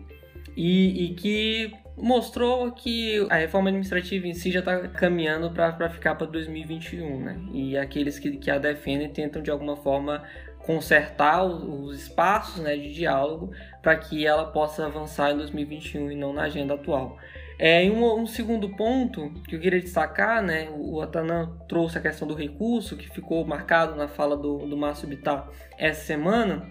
e, 0.56 1.04
e 1.04 1.14
que 1.14 1.72
mostrou 2.00 2.70
que 2.72 3.26
a 3.30 3.36
reforma 3.36 3.68
administrativa 3.68 4.26
em 4.26 4.34
si 4.34 4.50
já 4.50 4.60
está 4.60 4.88
caminhando 4.88 5.50
para 5.50 5.90
ficar 5.90 6.14
para 6.14 6.26
2021, 6.26 7.20
né? 7.20 7.40
E 7.52 7.76
aqueles 7.76 8.18
que, 8.18 8.36
que 8.36 8.50
a 8.50 8.58
defendem 8.58 9.08
tentam 9.08 9.42
de 9.42 9.50
alguma 9.50 9.76
forma 9.76 10.22
consertar 10.68 11.44
os, 11.44 11.62
os 11.62 12.02
espaços 12.02 12.62
né, 12.62 12.76
de 12.76 12.92
diálogo 12.92 13.52
para 13.80 13.96
que 13.96 14.26
ela 14.26 14.46
possa 14.46 14.84
avançar 14.84 15.32
em 15.32 15.36
2021 15.38 16.12
e 16.12 16.14
não 16.14 16.32
na 16.32 16.42
agenda 16.42 16.74
atual. 16.74 17.16
É, 17.58 17.84
e 17.84 17.90
um, 17.90 18.20
um, 18.20 18.26
segundo 18.26 18.68
ponto 18.76 19.32
que 19.48 19.56
eu 19.56 19.60
queria 19.60 19.80
destacar, 19.80 20.42
né, 20.42 20.68
o 20.70 21.00
Atanan 21.00 21.58
trouxe 21.68 21.98
a 21.98 22.00
questão 22.00 22.28
do 22.28 22.34
recurso, 22.34 22.96
que 22.96 23.08
ficou 23.08 23.44
marcado 23.44 23.96
na 23.96 24.06
fala 24.06 24.36
do, 24.36 24.58
do 24.58 24.76
Márcio 24.76 25.08
Bittar 25.08 25.48
essa 25.76 26.04
semana, 26.04 26.70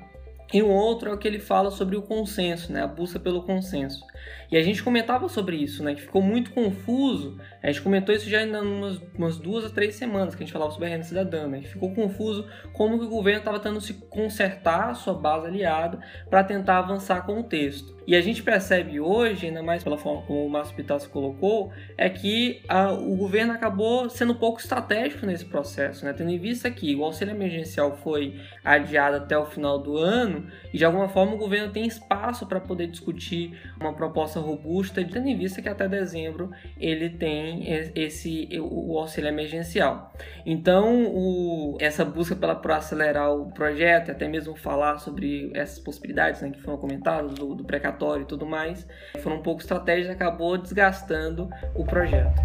e 0.53 0.61
o 0.61 0.69
outro 0.69 1.09
é 1.09 1.13
o 1.13 1.17
que 1.17 1.27
ele 1.27 1.39
fala 1.39 1.69
sobre 1.69 1.95
o 1.95 2.01
consenso, 2.01 2.71
né, 2.71 2.81
a 2.81 2.87
busca 2.87 3.19
pelo 3.19 3.43
consenso. 3.43 4.05
E 4.49 4.55
a 4.55 4.63
gente 4.63 4.81
comentava 4.81 5.27
sobre 5.27 5.57
isso, 5.57 5.83
né? 5.83 5.93
Que 5.93 6.01
ficou 6.01 6.21
muito 6.21 6.51
confuso. 6.51 7.37
A 7.67 7.69
gente 7.69 7.81
comentou 7.81 8.15
isso 8.15 8.29
já 8.29 8.39
ainda 8.39 8.61
umas, 8.61 8.97
umas 9.13 9.37
duas 9.37 9.65
a 9.65 9.69
três 9.69 9.95
semanas 9.95 10.33
que 10.33 10.41
a 10.41 10.45
gente 10.45 10.53
falava 10.53 10.71
sobre 10.71 10.87
a 10.87 10.89
renda 10.91 11.03
cidadã, 11.03 11.47
né? 11.47 11.63
Ficou 11.63 11.93
confuso 11.93 12.47
como 12.71 12.97
que 12.97 13.03
o 13.03 13.09
governo 13.09 13.39
estava 13.39 13.59
tentando 13.59 13.81
se 13.81 13.93
consertar 13.93 14.91
a 14.91 14.93
sua 14.93 15.13
base 15.13 15.47
aliada 15.47 15.99
para 16.29 16.45
tentar 16.45 16.77
avançar 16.77 17.25
com 17.25 17.41
o 17.41 17.43
texto. 17.43 17.97
E 18.07 18.15
a 18.15 18.21
gente 18.21 18.41
percebe 18.41 19.01
hoje, 19.01 19.47
ainda 19.47 19.61
mais 19.61 19.83
pela 19.83 19.97
forma 19.97 20.21
como 20.21 20.45
o 20.45 20.49
Márcio 20.49 20.73
Pitas 20.77 21.05
colocou, 21.05 21.73
é 21.97 22.09
que 22.09 22.61
a, 22.65 22.93
o 22.93 23.17
governo 23.17 23.51
acabou 23.51 24.09
sendo 24.09 24.31
um 24.31 24.37
pouco 24.37 24.61
estratégico 24.61 25.25
nesse 25.25 25.43
processo, 25.43 26.05
né? 26.05 26.13
tendo 26.13 26.29
em 26.29 26.39
vista 26.39 26.71
que 26.71 26.95
o 26.95 27.03
auxílio 27.03 27.35
emergencial 27.35 27.97
foi 27.97 28.39
adiado 28.63 29.17
até 29.17 29.37
o 29.37 29.45
final 29.45 29.77
do 29.77 29.97
ano 29.97 30.47
e 30.73 30.77
de 30.77 30.85
alguma 30.85 31.09
forma 31.09 31.33
o 31.33 31.37
governo 31.37 31.73
tem 31.73 31.85
espaço 31.85 32.47
para 32.47 32.61
poder 32.61 32.87
discutir 32.87 33.59
uma 33.77 33.93
proposta 33.93 34.39
robusta, 34.39 35.03
tendo 35.03 35.27
em 35.27 35.37
vista 35.37 35.61
que 35.61 35.67
até 35.67 35.85
dezembro 35.85 36.49
ele 36.79 37.09
tem 37.09 37.56
esse 37.65 38.47
o 38.59 38.97
auxílio 38.97 39.27
emergencial. 39.27 40.11
Então, 40.45 41.05
o, 41.07 41.77
essa 41.79 42.03
busca 42.03 42.35
pela 42.35 42.55
por 42.55 42.71
acelerar 42.71 43.33
o 43.33 43.51
projeto, 43.51 44.11
até 44.11 44.27
mesmo 44.27 44.55
falar 44.55 44.97
sobre 44.99 45.51
essas 45.53 45.79
possibilidades 45.79 46.41
né, 46.41 46.49
que 46.49 46.61
foram 46.61 46.77
comentadas 46.77 47.33
do, 47.33 47.55
do 47.55 47.63
precatório 47.63 48.23
e 48.23 48.25
tudo 48.25 48.45
mais, 48.45 48.87
foram 49.19 49.37
um 49.37 49.43
pouco 49.43 49.61
estratégias 49.61 50.09
acabou 50.09 50.57
desgastando 50.57 51.49
o 51.75 51.83
projeto. 51.83 52.41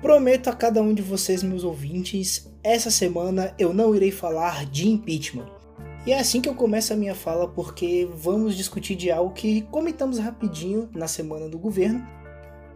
Prometo 0.00 0.48
a 0.48 0.52
cada 0.52 0.82
um 0.82 0.92
de 0.92 1.02
vocês, 1.02 1.42
meus 1.42 1.62
ouvintes, 1.62 2.50
essa 2.64 2.90
semana 2.90 3.54
eu 3.58 3.72
não 3.72 3.94
irei 3.94 4.10
falar 4.10 4.66
de 4.66 4.88
impeachment. 4.88 5.59
E 6.06 6.12
é 6.12 6.18
assim 6.18 6.40
que 6.40 6.48
eu 6.48 6.54
começo 6.54 6.92
a 6.92 6.96
minha 6.96 7.14
fala, 7.14 7.46
porque 7.46 8.08
vamos 8.14 8.56
discutir 8.56 8.94
de 8.96 9.10
algo 9.10 9.34
que 9.34 9.62
comentamos 9.70 10.18
rapidinho 10.18 10.88
na 10.94 11.06
semana 11.06 11.48
do 11.48 11.58
governo, 11.58 12.06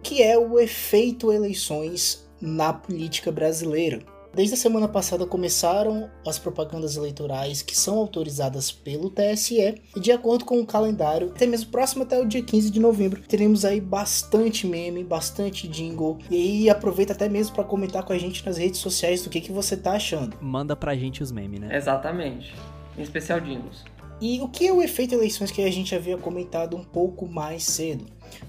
que 0.03 0.23
é 0.23 0.37
o 0.37 0.59
efeito 0.61 1.33
eleições 1.33 2.29
na 2.41 2.73
política 2.73 3.33
brasileira. 3.33 4.01
Desde 4.35 4.55
a 4.55 4.57
semana 4.57 4.89
passada 4.89 5.25
começaram 5.25 6.11
as 6.27 6.41
propagandas 6.41 6.97
eleitorais 6.97 7.63
que 7.63 7.77
são 7.77 7.97
autorizadas 7.97 8.73
pelo 8.73 9.09
TSE 9.09 9.81
e 9.95 10.01
de 10.01 10.11
acordo 10.11 10.45
com 10.45 10.61
o 10.61 10.67
calendário, 10.67 11.29
até 11.29 11.47
mesmo 11.47 11.71
próximo 11.71 12.03
até 12.03 12.21
o 12.21 12.27
dia 12.27 12.43
15 12.43 12.69
de 12.69 12.81
novembro, 12.81 13.23
teremos 13.23 13.65
aí 13.65 13.81
bastante 13.81 14.67
meme, 14.67 15.05
bastante 15.05 15.69
jingle 15.69 16.19
e 16.29 16.35
aí 16.35 16.69
aproveita 16.69 17.13
até 17.13 17.29
mesmo 17.29 17.55
para 17.55 17.63
comentar 17.63 18.03
com 18.03 18.13
a 18.13 18.19
gente 18.19 18.45
nas 18.45 18.59
redes 18.59 18.81
sociais 18.81 19.23
do 19.23 19.31
que, 19.31 19.41
que 19.41 19.53
você 19.53 19.77
tá 19.77 19.93
achando. 19.93 20.37
Manda 20.41 20.75
pra 20.75 20.97
gente 20.97 21.23
os 21.23 21.31
memes, 21.31 21.61
né? 21.61 21.75
Exatamente. 21.75 22.53
Em 22.97 23.03
especial 23.03 23.41
jingles. 23.41 23.85
E 24.21 24.41
o 24.41 24.49
que 24.49 24.67
é 24.67 24.73
o 24.73 24.81
efeito 24.81 25.15
eleições 25.15 25.51
que 25.51 25.61
a 25.63 25.71
gente 25.71 25.95
havia 25.95 26.17
comentado 26.17 26.77
um 26.77 26.85
pouco 26.85 27.27
mais 27.27 27.65
cedo? 27.65 28.07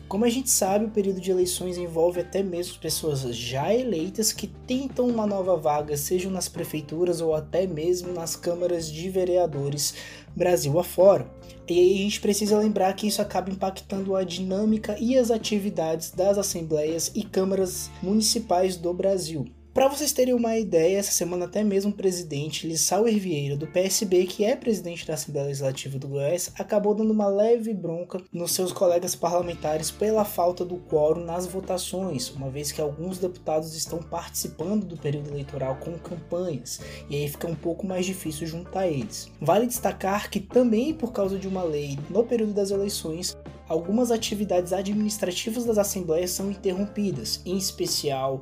Como 0.07 0.23
a 0.23 0.29
gente 0.29 0.49
sabe, 0.49 0.85
o 0.85 0.91
período 0.91 1.19
de 1.19 1.31
eleições 1.31 1.77
envolve 1.77 2.19
até 2.19 2.43
mesmo 2.43 2.79
pessoas 2.79 3.21
já 3.35 3.73
eleitas 3.73 4.31
que 4.31 4.47
tentam 4.47 5.07
uma 5.07 5.25
nova 5.25 5.55
vaga, 5.57 5.97
sejam 5.97 6.31
nas 6.31 6.47
prefeituras 6.47 7.21
ou 7.21 7.33
até 7.33 7.65
mesmo 7.65 8.13
nas 8.13 8.35
câmaras 8.35 8.91
de 8.91 9.09
vereadores 9.09 9.95
Brasil 10.35 10.77
afora. 10.79 11.27
E 11.67 11.79
aí 11.79 11.93
a 11.95 11.97
gente 11.97 12.21
precisa 12.21 12.57
lembrar 12.57 12.93
que 12.93 13.07
isso 13.07 13.21
acaba 13.21 13.49
impactando 13.49 14.15
a 14.15 14.23
dinâmica 14.23 14.95
e 14.99 15.17
as 15.17 15.31
atividades 15.31 16.11
das 16.11 16.37
assembleias 16.37 17.11
e 17.15 17.23
câmaras 17.23 17.89
municipais 18.03 18.77
do 18.77 18.93
Brasil. 18.93 19.45
Para 19.75 19.89
vocês 19.89 20.13
terem 20.13 20.33
uma 20.33 20.57
ideia, 20.57 20.99
essa 20.99 21.11
semana 21.11 21.43
até 21.43 21.61
mesmo 21.61 21.91
o 21.91 21.93
presidente 21.93 22.65
Lissauer 22.65 23.19
Vieira, 23.19 23.57
do 23.57 23.67
PSB, 23.67 24.25
que 24.25 24.45
é 24.45 24.55
presidente 24.55 25.05
da 25.05 25.15
Assembleia 25.15 25.47
Legislativa 25.47 25.99
do 25.99 26.07
Goiás, 26.07 26.49
acabou 26.57 26.95
dando 26.95 27.11
uma 27.11 27.27
leve 27.27 27.73
bronca 27.73 28.21
nos 28.31 28.53
seus 28.53 28.71
colegas 28.71 29.15
parlamentares 29.15 29.91
pela 29.91 30.23
falta 30.23 30.63
do 30.63 30.77
quórum 30.77 31.25
nas 31.25 31.45
votações, 31.45 32.29
uma 32.29 32.49
vez 32.49 32.71
que 32.71 32.79
alguns 32.79 33.17
deputados 33.17 33.75
estão 33.75 33.99
participando 33.99 34.85
do 34.85 34.95
período 34.95 35.29
eleitoral 35.29 35.75
com 35.75 35.99
campanhas, 35.99 36.79
e 37.09 37.17
aí 37.17 37.27
fica 37.27 37.45
um 37.45 37.55
pouco 37.55 37.85
mais 37.85 38.05
difícil 38.05 38.47
juntar 38.47 38.87
eles. 38.87 39.29
Vale 39.41 39.67
destacar 39.67 40.29
que 40.29 40.39
também 40.39 40.93
por 40.93 41.11
causa 41.11 41.37
de 41.37 41.49
uma 41.49 41.63
lei 41.63 41.99
no 42.09 42.23
período 42.23 42.53
das 42.53 42.71
eleições, 42.71 43.35
algumas 43.67 44.09
atividades 44.09 44.71
administrativas 44.71 45.65
das 45.65 45.77
assembleias 45.77 46.31
são 46.31 46.49
interrompidas, 46.49 47.41
em 47.45 47.57
especial 47.57 48.39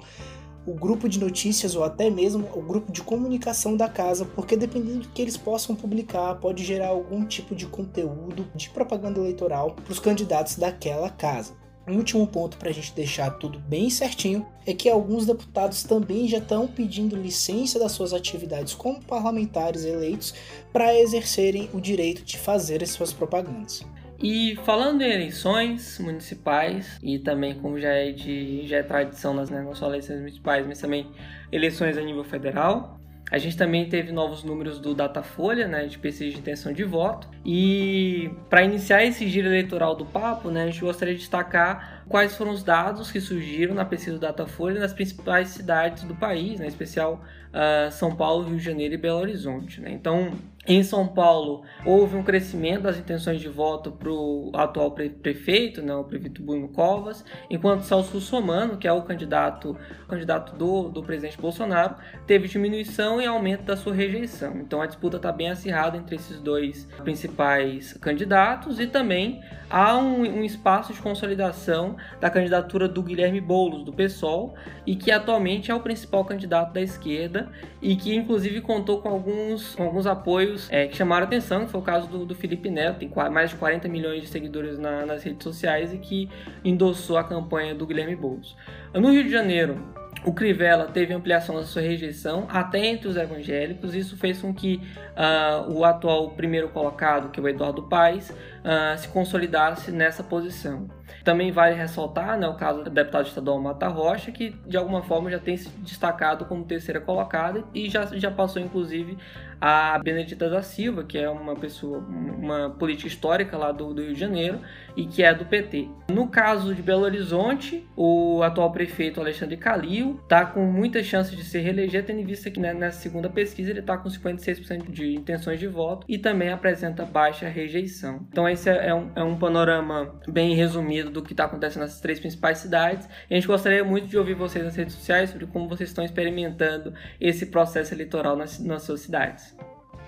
o 0.65 0.73
grupo 0.73 1.09
de 1.09 1.19
notícias 1.19 1.75
ou 1.75 1.83
até 1.83 2.09
mesmo 2.09 2.47
o 2.53 2.61
grupo 2.61 2.91
de 2.91 3.01
comunicação 3.01 3.75
da 3.75 3.87
casa, 3.87 4.25
porque 4.25 4.55
dependendo 4.55 4.99
do 4.99 5.09
que 5.09 5.21
eles 5.21 5.37
possam 5.37 5.75
publicar, 5.75 6.35
pode 6.35 6.63
gerar 6.63 6.89
algum 6.89 7.25
tipo 7.25 7.53
de 7.53 7.65
conteúdo 7.65 8.47
de 8.55 8.69
propaganda 8.69 9.19
eleitoral 9.19 9.71
para 9.71 9.91
os 9.91 9.99
candidatos 9.99 10.55
daquela 10.55 11.09
casa. 11.09 11.53
Um 11.85 11.97
último 11.97 12.25
ponto 12.25 12.57
para 12.57 12.69
a 12.69 12.73
gente 12.73 12.93
deixar 12.93 13.29
tudo 13.31 13.59
bem 13.59 13.89
certinho 13.89 14.45
é 14.65 14.73
que 14.73 14.87
alguns 14.87 15.25
deputados 15.25 15.83
também 15.83 16.29
já 16.29 16.37
estão 16.37 16.65
pedindo 16.65 17.13
licença 17.13 17.77
das 17.77 17.91
suas 17.91 18.13
atividades 18.13 18.73
como 18.73 19.03
parlamentares 19.03 19.83
eleitos 19.83 20.33
para 20.71 20.97
exercerem 20.97 21.69
o 21.73 21.81
direito 21.81 22.23
de 22.23 22.37
fazer 22.37 22.81
as 22.81 22.91
suas 22.91 23.11
propagandas. 23.11 23.85
E 24.23 24.55
falando 24.63 25.01
em 25.01 25.11
eleições 25.11 25.99
municipais, 25.99 26.97
e 27.03 27.19
também 27.19 27.55
como 27.55 27.77
já 27.77 27.89
é, 27.89 28.13
de, 28.13 28.65
já 28.65 28.77
é 28.77 28.83
tradição 28.83 29.33
nas, 29.33 29.49
só 29.77 29.89
eleições 29.89 30.19
municipais, 30.19 30.65
mas 30.65 30.79
também 30.79 31.11
eleições 31.51 31.97
a 31.97 32.01
nível 32.01 32.23
federal, 32.23 33.01
a 33.29 33.37
gente 33.37 33.57
também 33.57 33.89
teve 33.89 34.11
novos 34.11 34.43
números 34.43 34.79
do 34.79 34.93
Datafolha, 34.93 35.67
né, 35.67 35.87
de 35.87 35.97
pesquisa 35.97 36.31
de 36.31 36.37
intenção 36.37 36.71
de 36.71 36.83
voto. 36.83 37.27
E 37.43 38.29
para 38.49 38.63
iniciar 38.63 39.03
esse 39.03 39.27
giro 39.27 39.47
eleitoral 39.47 39.95
do 39.95 40.05
papo, 40.05 40.49
né, 40.49 40.63
a 40.63 40.65
gente 40.67 40.81
gostaria 40.81 41.13
de 41.13 41.19
destacar 41.19 42.02
quais 42.07 42.35
foram 42.35 42.51
os 42.51 42.63
dados 42.63 43.11
que 43.11 43.19
surgiram 43.19 43.73
na 43.73 43.85
pesquisa 43.85 44.17
do 44.17 44.21
Datafolha 44.21 44.79
nas 44.79 44.93
principais 44.93 45.49
cidades 45.49 46.03
do 46.03 46.15
país, 46.15 46.59
né, 46.59 46.65
em 46.65 46.69
especial 46.69 47.23
uh, 47.53 47.91
São 47.91 48.15
Paulo, 48.15 48.45
Rio 48.45 48.57
de 48.57 48.63
Janeiro 48.63 48.93
e 48.93 48.97
Belo 48.97 49.19
Horizonte. 49.19 49.79
Né? 49.81 49.91
Então, 49.91 50.33
em 50.65 50.81
São 50.81 51.05
Paulo, 51.05 51.63
houve 51.85 52.15
um 52.15 52.23
crescimento 52.23 52.83
das 52.83 52.97
intenções 52.97 53.41
de 53.41 53.49
voto 53.49 53.91
para 53.91 54.09
o 54.09 54.49
atual 54.53 54.91
prefeito, 54.91 55.81
né, 55.81 55.93
o 55.93 56.05
prefeito 56.05 56.41
Bruno 56.41 56.69
Covas, 56.69 57.25
enquanto 57.49 57.83
Celso 57.83 58.21
Somano, 58.21 58.77
que 58.77 58.87
é 58.87 58.93
o 58.93 59.01
candidato, 59.01 59.77
candidato 60.07 60.55
do, 60.55 60.87
do 60.87 61.03
presidente 61.03 61.37
Bolsonaro, 61.37 61.95
teve 62.25 62.47
diminuição 62.47 63.21
e 63.21 63.25
aumento 63.25 63.63
da 63.63 63.75
sua 63.75 63.93
rejeição. 63.93 64.55
Então 64.61 64.81
a 64.81 64.85
disputa 64.85 65.17
está 65.17 65.33
bem 65.33 65.49
acirrada 65.49 65.97
entre 65.97 66.15
esses 66.15 66.39
dois 66.39 66.85
principais 67.03 67.93
candidatos 67.99 68.79
e 68.79 68.87
também 68.87 69.41
há 69.69 69.97
um, 69.97 70.21
um, 70.21 70.43
espaço 70.45 70.93
de 70.93 71.01
consolidação 71.01 71.92
da 72.19 72.29
candidatura 72.29 72.87
do 72.87 73.01
Guilherme 73.01 73.41
Boulos, 73.41 73.83
do 73.83 73.93
PSOL, 73.93 74.55
e 74.85 74.95
que 74.95 75.11
atualmente 75.11 75.71
é 75.71 75.75
o 75.75 75.79
principal 75.79 76.25
candidato 76.25 76.73
da 76.73 76.81
esquerda 76.81 77.51
e 77.81 77.95
que 77.95 78.15
inclusive 78.15 78.61
contou 78.61 79.01
com 79.01 79.09
alguns, 79.09 79.75
com 79.75 79.83
alguns 79.83 80.05
apoios 80.05 80.67
é, 80.71 80.87
que 80.87 80.95
chamaram 80.95 81.25
atenção, 81.25 81.65
que 81.65 81.71
foi 81.71 81.81
o 81.81 81.83
caso 81.83 82.07
do, 82.07 82.25
do 82.25 82.35
Felipe 82.35 82.69
Neto, 82.69 82.99
tem 82.99 83.11
mais 83.31 83.49
de 83.51 83.55
40 83.55 83.87
milhões 83.87 84.21
de 84.21 84.27
seguidores 84.27 84.77
na, 84.77 85.05
nas 85.05 85.23
redes 85.23 85.43
sociais 85.43 85.93
e 85.93 85.97
que 85.97 86.29
endossou 86.63 87.17
a 87.17 87.23
campanha 87.23 87.73
do 87.75 87.85
Guilherme 87.85 88.15
Boulos. 88.15 88.55
No 88.93 89.11
Rio 89.11 89.23
de 89.23 89.31
Janeiro, 89.31 89.93
o 90.25 90.33
Crivella 90.33 90.85
teve 90.85 91.13
ampliação 91.13 91.55
da 91.55 91.63
sua 91.63 91.81
rejeição 91.81 92.45
até 92.49 92.85
entre 92.85 93.07
os 93.07 93.17
evangélicos. 93.17 93.93
Isso 93.93 94.15
fez 94.15 94.41
com 94.41 94.53
que 94.53 94.81
uh, 95.17 95.71
o 95.71 95.83
atual 95.83 96.31
primeiro 96.31 96.69
colocado, 96.69 97.29
que 97.29 97.39
é 97.39 97.43
o 97.43 97.49
Eduardo 97.49 97.83
Paes, 97.83 98.29
uh, 98.29 98.97
se 98.97 99.07
consolidasse 99.09 99.91
nessa 99.91 100.23
posição. 100.23 100.87
Também 101.23 101.51
vale 101.51 101.75
ressaltar 101.75 102.37
né, 102.37 102.47
o 102.47 102.55
caso 102.55 102.83
do 102.83 102.89
deputado 102.89 103.27
estadual 103.27 103.59
Mata 103.61 103.87
Rocha, 103.87 104.31
que 104.31 104.49
de 104.65 104.75
alguma 104.75 105.01
forma 105.03 105.31
já 105.31 105.39
tem 105.39 105.55
se 105.55 105.69
destacado 105.79 106.43
como 106.45 106.65
terceira 106.65 106.99
colocada 106.99 107.63
e 107.73 107.89
já, 107.89 108.05
já 108.07 108.29
passou 108.29 108.61
inclusive 108.61 109.17
a 109.65 109.97
Benedita 109.97 110.49
da 110.49 110.61
Silva, 110.61 111.05
que 111.05 111.17
é 111.17 111.29
uma 111.29 111.55
pessoa, 111.55 111.99
uma 111.99 112.71
política 112.71 113.07
histórica 113.07 113.57
lá 113.57 113.71
do, 113.71 113.93
do, 113.93 114.01
Rio 114.01 114.13
de 114.13 114.19
Janeiro 114.19 114.59
e 114.93 115.05
que 115.05 115.23
é 115.23 115.33
do 115.33 115.45
PT. 115.45 115.87
No 116.11 116.27
caso 116.27 116.75
de 116.75 116.81
Belo 116.81 117.03
Horizonte, 117.03 117.87
o 117.95 118.43
atual 118.43 118.73
prefeito 118.73 119.21
Alexandre 119.21 119.55
Calil 119.55 120.19
está 120.21 120.45
com 120.45 120.65
muitas 120.65 121.05
chances 121.05 121.33
de 121.33 121.45
se 121.45 121.59
reeleger, 121.59 122.03
tendo 122.03 122.19
em 122.19 122.25
vista 122.25 122.51
que 122.51 122.59
né, 122.59 122.73
nessa 122.73 122.99
segunda 122.99 123.29
pesquisa 123.29 123.69
ele 123.71 123.79
está 123.79 123.97
com 123.97 124.09
56% 124.09 124.91
de 124.91 125.15
intenções 125.15 125.61
de 125.61 125.67
voto 125.67 126.05
e 126.09 126.17
também 126.17 126.49
apresenta 126.49 127.05
baixa 127.05 127.47
rejeição. 127.47 128.27
Então 128.29 128.49
esse 128.49 128.69
é, 128.69 128.89
é 128.89 128.93
um, 128.93 129.11
é 129.15 129.23
um 129.23 129.37
panorama 129.37 130.13
bem 130.27 130.55
resumido 130.55 131.09
do 131.09 131.23
que 131.23 131.31
está 131.31 131.45
acontecendo 131.45 131.83
nessas 131.83 132.01
três 132.01 132.19
principais 132.19 132.57
cidades. 132.57 133.07
E 133.29 133.33
a 133.33 133.37
gente 133.37 133.47
gostaria 133.47 133.85
muito 133.85 134.07
de 134.07 134.17
ouvir 134.17 134.33
vocês 134.33 134.65
nas 134.65 134.75
redes 134.75 134.93
sociais 134.93 135.29
sobre 135.29 135.47
como 135.47 135.69
vocês 135.69 135.89
estão 135.89 136.03
experimentando 136.03 136.93
esse 137.17 137.45
processo 137.45 137.93
eleitoral 137.93 138.35
nas, 138.35 138.59
nas 138.59 138.83
suas 138.83 138.99
cidades. 138.99 139.52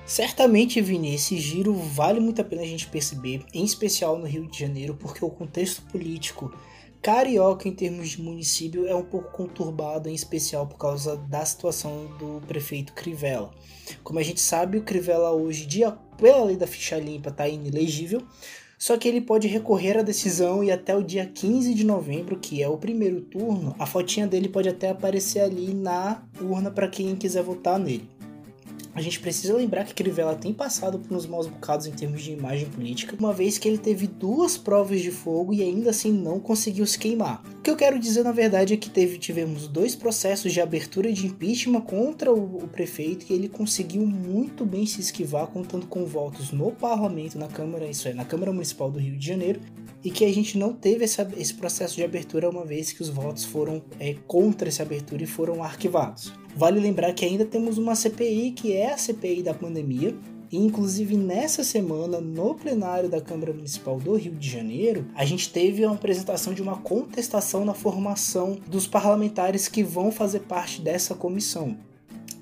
Certamente, 0.05 0.79
Vini, 0.81 1.15
esse 1.15 1.35
giro 1.37 1.73
vale 1.73 2.19
muito 2.19 2.39
a 2.39 2.43
pena 2.43 2.61
a 2.61 2.65
gente 2.65 2.87
perceber, 2.87 3.43
em 3.51 3.65
especial 3.65 4.19
no 4.19 4.27
Rio 4.27 4.45
de 4.45 4.59
Janeiro, 4.59 4.93
porque 4.93 5.25
o 5.25 5.31
contexto 5.31 5.81
político 5.83 6.53
carioca 7.01 7.67
em 7.67 7.71
termos 7.71 8.09
de 8.09 8.21
município 8.21 8.87
é 8.87 8.95
um 8.95 9.03
pouco 9.03 9.31
conturbado, 9.31 10.07
em 10.07 10.13
especial 10.13 10.67
por 10.67 10.77
causa 10.77 11.17
da 11.17 11.43
situação 11.43 12.05
do 12.19 12.39
prefeito 12.47 12.93
Crivella. 12.93 13.49
Como 14.03 14.19
a 14.19 14.23
gente 14.23 14.41
sabe, 14.41 14.77
o 14.77 14.83
Crivella 14.83 15.31
hoje, 15.31 15.65
dia, 15.65 15.97
pela 16.17 16.43
lei 16.43 16.55
da 16.55 16.67
ficha 16.67 16.99
limpa, 16.99 17.29
está 17.29 17.47
inelegível, 17.47 18.21
só 18.77 18.97
que 18.97 19.07
ele 19.07 19.21
pode 19.21 19.47
recorrer 19.47 19.97
à 19.97 20.03
decisão 20.03 20.63
e 20.63 20.71
até 20.71 20.95
o 20.95 21.01
dia 21.01 21.25
15 21.25 21.73
de 21.73 21.83
novembro, 21.83 22.37
que 22.37 22.61
é 22.61 22.69
o 22.69 22.77
primeiro 22.77 23.21
turno, 23.21 23.75
a 23.79 23.87
fotinha 23.87 24.27
dele 24.27 24.49
pode 24.49 24.69
até 24.69 24.89
aparecer 24.89 25.39
ali 25.39 25.73
na 25.73 26.23
urna 26.39 26.69
para 26.69 26.87
quem 26.87 27.15
quiser 27.15 27.41
votar 27.41 27.79
nele 27.79 28.14
a 28.95 29.01
gente 29.01 29.19
precisa 29.19 29.53
lembrar 29.53 29.83
que 29.83 29.93
Crivella 29.93 30.35
tem 30.35 30.53
passado 30.53 30.97
por 30.97 31.15
uns 31.15 31.27
maus 31.27 31.47
bocados 31.47 31.85
em 31.85 31.91
termos 31.91 32.23
de 32.23 32.31
imagem 32.31 32.69
política, 32.69 33.13
uma 33.19 33.33
vez 33.33 33.57
que 33.57 33.67
ele 33.67 33.77
teve 33.77 34.07
duas 34.07 34.57
provas 34.57 35.01
de 35.01 35.11
fogo 35.11 35.53
e 35.53 35.61
ainda 35.61 35.89
assim 35.89 36.13
não 36.13 36.39
conseguiu 36.39 36.87
se 36.87 36.97
queimar. 36.97 37.43
O 37.59 37.61
que 37.61 37.69
eu 37.69 37.75
quero 37.75 37.99
dizer 37.99 38.23
na 38.23 38.31
verdade 38.31 38.73
é 38.73 38.77
que 38.77 38.89
teve, 38.89 39.17
tivemos 39.17 39.67
dois 39.67 39.95
processos 39.95 40.53
de 40.53 40.61
abertura 40.61 41.11
de 41.11 41.27
impeachment 41.27 41.81
contra 41.81 42.33
o, 42.33 42.63
o 42.63 42.67
prefeito 42.69 43.25
e 43.29 43.33
ele 43.33 43.49
conseguiu 43.49 44.07
muito 44.07 44.65
bem 44.65 44.85
se 44.85 45.01
esquivar, 45.01 45.47
contando 45.47 45.87
com 45.87 46.05
votos 46.05 46.53
no 46.53 46.71
parlamento, 46.71 47.37
na 47.37 47.49
Câmara, 47.49 47.85
isso 47.85 48.07
é, 48.07 48.13
na 48.13 48.23
Câmara 48.23 48.53
Municipal 48.53 48.89
do 48.89 48.97
Rio 48.97 49.17
de 49.17 49.27
Janeiro, 49.27 49.59
e 50.05 50.09
que 50.09 50.23
a 50.23 50.33
gente 50.33 50.57
não 50.57 50.71
teve 50.71 51.03
essa, 51.03 51.27
esse 51.35 51.53
processo 51.53 51.95
de 51.95 52.03
abertura 52.03 52.49
uma 52.49 52.63
vez 52.63 52.93
que 52.93 53.01
os 53.01 53.09
votos 53.09 53.43
foram 53.43 53.83
é, 53.99 54.15
contra 54.25 54.69
essa 54.69 54.83
abertura 54.83 55.23
e 55.23 55.27
foram 55.27 55.61
arquivados. 55.61 56.31
Vale 56.55 56.79
lembrar 56.79 57.11
que 57.11 57.25
ainda 57.25 57.43
temos 57.43 57.77
uma 57.77 57.95
CPI 57.95 58.51
que 58.51 58.71
é 58.71 58.93
a 58.93 58.97
CPI 58.97 59.43
da 59.43 59.53
pandemia, 59.53 60.15
e 60.49 60.57
inclusive 60.57 61.17
nessa 61.17 61.65
semana, 61.65 62.21
no 62.21 62.55
plenário 62.55 63.09
da 63.09 63.19
Câmara 63.19 63.51
Municipal 63.51 63.99
do 63.99 64.15
Rio 64.15 64.31
de 64.31 64.49
Janeiro, 64.49 65.05
a 65.13 65.25
gente 65.25 65.51
teve 65.51 65.85
uma 65.85 65.95
apresentação 65.95 66.53
de 66.53 66.61
uma 66.61 66.77
contestação 66.77 67.65
na 67.65 67.73
formação 67.73 68.57
dos 68.67 68.87
parlamentares 68.87 69.67
que 69.67 69.83
vão 69.83 70.11
fazer 70.11 70.41
parte 70.41 70.81
dessa 70.81 71.13
comissão. 71.13 71.75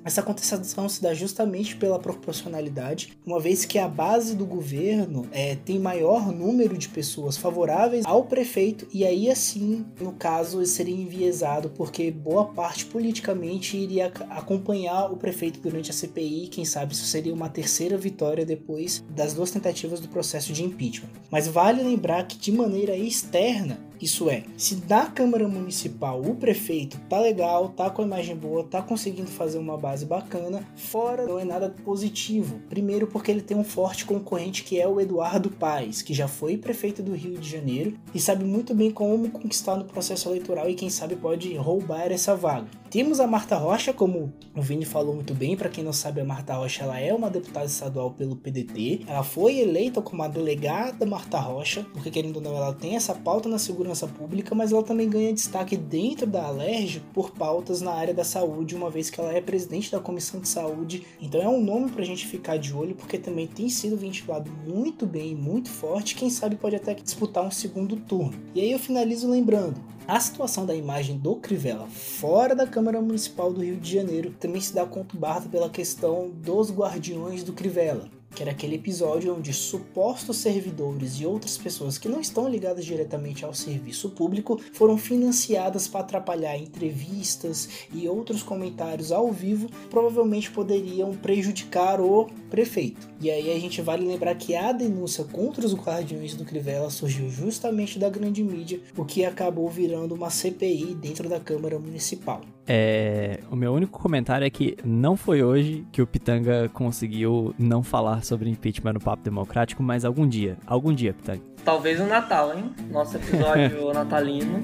Essa 0.05 0.21
contestação 0.21 0.89
se 0.89 1.01
dá 1.01 1.13
justamente 1.13 1.75
pela 1.75 1.97
proporcionalidade, 1.97 3.13
uma 3.25 3.39
vez 3.39 3.63
que 3.65 3.79
a 3.79 3.87
base 3.87 4.35
do 4.35 4.45
governo 4.45 5.27
é, 5.31 5.55
tem 5.55 5.79
maior 5.79 6.31
número 6.31 6.77
de 6.77 6.89
pessoas 6.89 7.37
favoráveis 7.37 8.05
ao 8.05 8.23
prefeito, 8.23 8.87
e 8.93 9.05
aí 9.05 9.29
assim, 9.29 9.85
no 9.99 10.11
caso, 10.13 10.65
seria 10.65 10.95
enviesado, 10.95 11.69
porque 11.69 12.11
boa 12.11 12.45
parte 12.45 12.85
politicamente 12.85 13.77
iria 13.77 14.11
acompanhar 14.29 15.11
o 15.11 15.17
prefeito 15.17 15.59
durante 15.59 15.89
a 15.89 15.93
CPI, 15.93 16.47
quem 16.47 16.65
sabe 16.65 16.93
isso 16.93 17.05
seria 17.05 17.33
uma 17.33 17.49
terceira 17.49 17.97
vitória 17.97 18.45
depois 18.45 19.03
das 19.09 19.33
duas 19.33 19.51
tentativas 19.51 19.99
do 19.99 20.07
processo 20.07 20.51
de 20.51 20.63
impeachment. 20.63 21.09
Mas 21.31 21.47
vale 21.47 21.81
lembrar 21.81 22.27
que, 22.27 22.37
de 22.37 22.51
maneira 22.51 22.95
externa, 22.95 23.79
Isso 24.03 24.29
é, 24.29 24.43
se 24.57 24.75
da 24.75 25.05
Câmara 25.05 25.47
Municipal 25.47 26.19
o 26.19 26.35
prefeito 26.35 26.99
tá 27.07 27.17
legal, 27.21 27.69
tá 27.69 27.89
com 27.89 28.01
a 28.01 28.05
imagem 28.05 28.35
boa, 28.35 28.65
tá 28.65 28.81
conseguindo 28.81 29.29
fazer 29.29 29.57
uma 29.57 29.77
base 29.77 30.05
bacana, 30.05 30.67
fora 30.75 31.25
não 31.25 31.39
é 31.39 31.45
nada 31.45 31.73
positivo. 31.85 32.59
Primeiro 32.67 33.07
porque 33.07 33.31
ele 33.31 33.41
tem 33.41 33.55
um 33.55 33.63
forte 33.63 34.03
concorrente 34.03 34.65
que 34.65 34.77
é 34.77 34.85
o 34.85 34.99
Eduardo 34.99 35.49
Paes, 35.49 36.01
que 36.01 36.13
já 36.13 36.27
foi 36.27 36.57
prefeito 36.57 37.01
do 37.01 37.13
Rio 37.13 37.37
de 37.37 37.49
Janeiro 37.49 37.97
e 38.13 38.19
sabe 38.19 38.43
muito 38.43 38.75
bem 38.75 38.91
como 38.91 39.31
conquistar 39.31 39.77
no 39.77 39.85
processo 39.85 40.27
eleitoral 40.27 40.69
e 40.69 40.75
quem 40.75 40.89
sabe 40.89 41.15
pode 41.15 41.55
roubar 41.55 42.11
essa 42.11 42.35
vaga. 42.35 42.67
Temos 42.93 43.19
a 43.19 43.25
Marta 43.25 43.57
Rocha, 43.57 43.91
como 43.91 44.31
o 44.55 44.61
Vini 44.61 44.85
falou 44.85 45.15
muito 45.15 45.33
bem, 45.33 45.57
para 45.57 45.67
quem 45.67 45.83
não 45.83 45.91
sabe, 45.91 46.21
a 46.21 46.23
Marta 46.23 46.53
Rocha 46.53 46.83
ela 46.83 46.99
é 46.99 47.11
uma 47.11 47.27
deputada 47.27 47.65
estadual 47.65 48.11
pelo 48.11 48.35
PDT. 48.35 49.05
Ela 49.07 49.23
foi 49.23 49.57
eleita 49.57 49.99
como 49.99 50.21
a 50.21 50.27
delegada 50.27 51.03
Marta 51.03 51.39
Rocha, 51.39 51.83
porque 51.91 52.11
querendo 52.11 52.35
ou 52.35 52.41
não, 52.43 52.55
ela 52.55 52.71
tem 52.71 52.95
essa 52.95 53.15
pauta 53.15 53.49
na 53.49 53.57
segurança 53.57 53.92
pública, 54.07 54.55
mas 54.55 54.71
ela 54.71 54.83
também 54.83 55.09
ganha 55.09 55.33
destaque 55.33 55.77
dentro 55.77 56.25
da 56.25 56.45
Alerj 56.45 57.01
por 57.13 57.31
pautas 57.31 57.81
na 57.81 57.91
área 57.91 58.13
da 58.13 58.23
saúde, 58.23 58.75
uma 58.75 58.89
vez 58.89 59.09
que 59.09 59.19
ela 59.19 59.31
é 59.31 59.39
presidente 59.39 59.91
da 59.91 59.99
comissão 59.99 60.39
de 60.39 60.47
saúde. 60.47 61.05
Então 61.21 61.41
é 61.41 61.47
um 61.47 61.61
nome 61.61 61.91
para 61.91 62.01
a 62.01 62.05
gente 62.05 62.25
ficar 62.25 62.57
de 62.57 62.73
olho, 62.73 62.95
porque 62.95 63.17
também 63.17 63.47
tem 63.47 63.69
sido 63.69 63.95
ventilado 63.95 64.49
muito 64.65 65.05
bem, 65.05 65.35
muito 65.35 65.69
forte. 65.69 66.15
Quem 66.15 66.29
sabe 66.29 66.55
pode 66.55 66.75
até 66.75 66.93
disputar 66.93 67.45
um 67.45 67.51
segundo 67.51 67.95
turno. 67.95 68.33
E 68.55 68.61
aí 68.61 68.71
eu 68.71 68.79
finalizo 68.79 69.29
lembrando: 69.29 69.79
a 70.07 70.19
situação 70.19 70.65
da 70.65 70.75
imagem 70.75 71.17
do 71.17 71.35
Crivella 71.35 71.87
fora 71.87 72.55
da 72.55 72.67
Câmara 72.67 73.01
Municipal 73.01 73.53
do 73.53 73.61
Rio 73.61 73.77
de 73.77 73.93
Janeiro 73.93 74.35
também 74.39 74.59
se 74.59 74.73
dá 74.73 74.85
conturbada 74.85 75.47
pela 75.47 75.69
questão 75.69 76.29
dos 76.29 76.71
guardiões 76.71 77.43
do 77.43 77.53
Crivella 77.53 78.09
que 78.33 78.41
era 78.41 78.51
aquele 78.51 78.75
episódio 78.75 79.35
onde 79.35 79.53
supostos 79.53 80.37
servidores 80.37 81.19
e 81.19 81.25
outras 81.25 81.57
pessoas 81.57 81.97
que 81.97 82.09
não 82.09 82.19
estão 82.19 82.49
ligadas 82.49 82.85
diretamente 82.85 83.45
ao 83.45 83.53
serviço 83.53 84.09
público 84.09 84.59
foram 84.73 84.97
financiadas 84.97 85.87
para 85.87 86.01
atrapalhar 86.01 86.57
entrevistas 86.57 87.69
e 87.93 88.07
outros 88.07 88.43
comentários 88.43 89.11
ao 89.11 89.31
vivo, 89.31 89.69
provavelmente 89.89 90.51
poderiam 90.51 91.11
prejudicar 91.11 92.01
o 92.01 92.27
prefeito. 92.49 93.09
E 93.19 93.29
aí 93.29 93.51
a 93.51 93.59
gente 93.59 93.81
vale 93.81 94.05
lembrar 94.05 94.35
que 94.35 94.55
a 94.55 94.71
denúncia 94.71 95.23
contra 95.23 95.65
os 95.65 95.73
guardiões 95.73 96.35
do 96.35 96.45
Crivella 96.45 96.89
surgiu 96.89 97.29
justamente 97.29 97.97
da 97.99 98.09
grande 98.09 98.43
mídia, 98.43 98.81
o 98.97 99.05
que 99.05 99.25
acabou 99.25 99.69
virando 99.69 100.15
uma 100.15 100.29
CPI 100.29 100.95
dentro 100.95 101.29
da 101.29 101.39
Câmara 101.39 101.79
Municipal. 101.79 102.41
É, 102.67 103.39
o 103.51 103.55
meu 103.55 103.73
único 103.73 103.99
comentário 103.99 104.45
é 104.45 104.49
que 104.49 104.77
não 104.83 105.17
foi 105.17 105.43
hoje 105.43 105.85
que 105.91 106.01
o 106.01 106.07
Pitanga 106.07 106.69
conseguiu 106.69 107.53
não 107.59 107.83
falar 107.83 108.23
sobre 108.23 108.49
impeachment 108.49 108.93
no 108.93 108.99
Papo 108.99 109.23
Democrático, 109.23 109.83
mas 109.83 110.05
algum 110.05 110.27
dia. 110.27 110.57
Algum 110.65 110.93
dia, 110.93 111.13
Pitanga. 111.13 111.41
Talvez 111.63 111.99
no 111.99 112.07
Natal, 112.07 112.57
hein? 112.57 112.71
Nosso 112.89 113.17
episódio 113.17 113.91
natalino. 113.93 114.61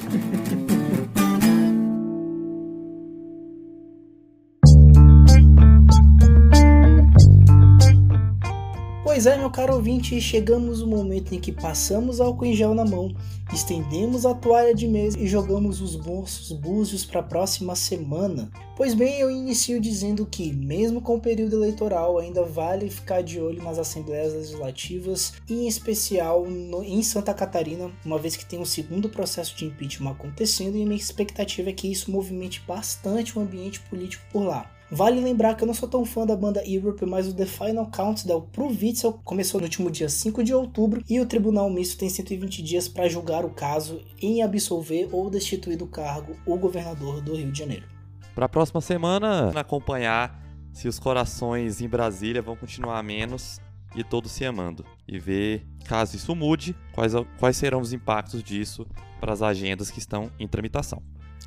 Pois 9.19 9.27
é, 9.27 9.37
meu 9.37 9.51
caro 9.51 9.73
ouvinte, 9.73 10.21
chegamos 10.21 10.79
no 10.79 10.87
momento 10.87 11.35
em 11.35 11.41
que 11.41 11.51
passamos 11.51 12.21
álcool 12.21 12.45
em 12.45 12.53
gel 12.53 12.73
na 12.73 12.85
mão, 12.85 13.13
estendemos 13.53 14.25
a 14.25 14.33
toalha 14.33 14.73
de 14.73 14.87
mesa 14.87 15.19
e 15.19 15.27
jogamos 15.27 15.81
os 15.81 15.93
bolsos 15.93 16.53
búzios 16.53 17.03
para 17.03 17.19
a 17.19 17.23
próxima 17.23 17.75
semana. 17.75 18.49
Pois 18.77 18.93
bem, 18.93 19.19
eu 19.19 19.29
inicio 19.29 19.81
dizendo 19.81 20.25
que, 20.25 20.53
mesmo 20.53 21.01
com 21.01 21.15
o 21.15 21.19
período 21.19 21.57
eleitoral, 21.57 22.17
ainda 22.17 22.45
vale 22.45 22.89
ficar 22.89 23.21
de 23.21 23.41
olho 23.41 23.61
nas 23.61 23.77
assembleias 23.77 24.33
legislativas 24.33 25.33
em 25.49 25.67
especial, 25.67 26.45
no, 26.45 26.81
em 26.81 27.03
Santa 27.03 27.33
Catarina, 27.33 27.91
uma 28.05 28.17
vez 28.17 28.37
que 28.37 28.45
tem 28.45 28.57
um 28.57 28.63
segundo 28.63 29.09
processo 29.09 29.53
de 29.53 29.65
impeachment 29.65 30.11
acontecendo 30.11 30.77
e 30.77 30.85
minha 30.85 30.95
expectativa 30.95 31.71
é 31.71 31.73
que 31.73 31.91
isso 31.91 32.09
movimente 32.09 32.63
bastante 32.65 33.37
o 33.37 33.41
ambiente 33.41 33.81
político 33.81 34.23
por 34.31 34.45
lá. 34.45 34.78
Vale 34.91 35.21
lembrar 35.21 35.55
que 35.55 35.63
eu 35.63 35.67
não 35.67 35.73
sou 35.73 35.87
tão 35.87 36.03
fã 36.03 36.25
da 36.25 36.35
banda 36.35 36.63
Europe, 36.67 37.05
mas 37.05 37.27
o 37.27 37.33
The 37.33 37.45
Final 37.45 37.85
Countdown 37.91 38.41
pro 38.51 38.67
Witzel 38.67 39.19
começou 39.23 39.59
no 39.59 39.65
último 39.65 39.91
dia 39.91 40.09
5 40.09 40.43
de 40.43 40.51
outubro 40.51 41.03
e 41.07 41.19
o 41.19 41.27
Tribunal 41.27 41.69
Misto 41.69 41.97
tem 41.97 42.09
120 42.09 42.63
dias 42.63 42.87
para 42.87 43.07
julgar 43.07 43.45
o 43.45 43.51
caso 43.51 44.01
em 44.19 44.41
absolver 44.41 45.07
ou 45.11 45.29
destituir 45.29 45.77
do 45.77 45.85
cargo 45.85 46.35
o 46.43 46.57
governador 46.57 47.21
do 47.21 47.35
Rio 47.35 47.51
de 47.51 47.59
Janeiro. 47.59 47.85
Para 48.33 48.47
a 48.47 48.49
próxima 48.49 48.81
semana, 48.81 49.51
acompanhar 49.53 50.43
se 50.73 50.87
os 50.87 50.97
corações 50.97 51.81
em 51.81 51.87
Brasília 51.87 52.41
vão 52.41 52.55
continuar 52.55 53.03
menos 53.03 53.59
e 53.95 54.03
todos 54.03 54.31
se 54.31 54.43
amando. 54.43 54.83
E 55.07 55.19
ver, 55.19 55.67
caso 55.85 56.15
isso 56.15 56.35
mude, 56.35 56.75
quais, 56.93 57.13
quais 57.37 57.57
serão 57.57 57.79
os 57.79 57.93
impactos 57.93 58.41
disso 58.41 58.87
para 59.19 59.33
as 59.33 59.41
agendas 59.43 59.91
que 59.91 59.99
estão 59.99 60.31
em 60.39 60.47
tramitação. 60.47 61.01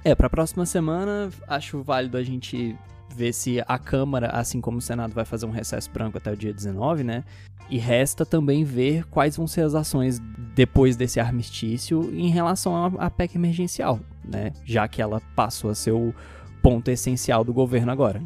É, 0.05 0.15
para 0.15 0.27
a 0.27 0.31
próxima 0.31 0.67
semana, 0.67 1.31
acho 1.49 1.83
válido 1.83 2.17
a 2.17 2.23
gente 2.23 2.77
ver 3.15 3.33
se 3.33 3.63
a 3.67 3.79
Câmara, 3.79 4.29
assim 4.29 4.61
como 4.61 4.79
o 4.79 4.81
Senado, 4.81 5.15
vai 5.15 5.25
fazer 5.25 5.47
um 5.47 5.51
recesso 5.51 5.91
branco 5.91 6.19
até 6.19 6.33
o 6.33 6.37
dia 6.37 6.53
19, 6.53 7.05
né? 7.05 7.25
E 7.71 7.79
resta 7.79 8.27
também 8.27 8.65
ver 8.65 9.05
quais 9.07 9.37
vão 9.37 9.47
ser 9.47 9.63
as 9.63 9.75
ações 9.75 10.19
depois 10.55 10.97
desse 10.97 11.21
armistício 11.21 12.13
em 12.15 12.29
relação 12.29 12.97
à 12.99 13.11
PEC 13.11 13.37
emergencial, 13.37 14.01
né? 14.25 14.53
Já 14.65 14.87
que 14.89 15.01
ela 15.01 15.21
passou 15.35 15.71
a 15.71 15.75
ser 15.75 15.93
o 15.93 16.15
ponto 16.63 16.91
essencial 16.91 17.45
do 17.45 17.53
governo 17.53 17.91
agora. 17.91 18.23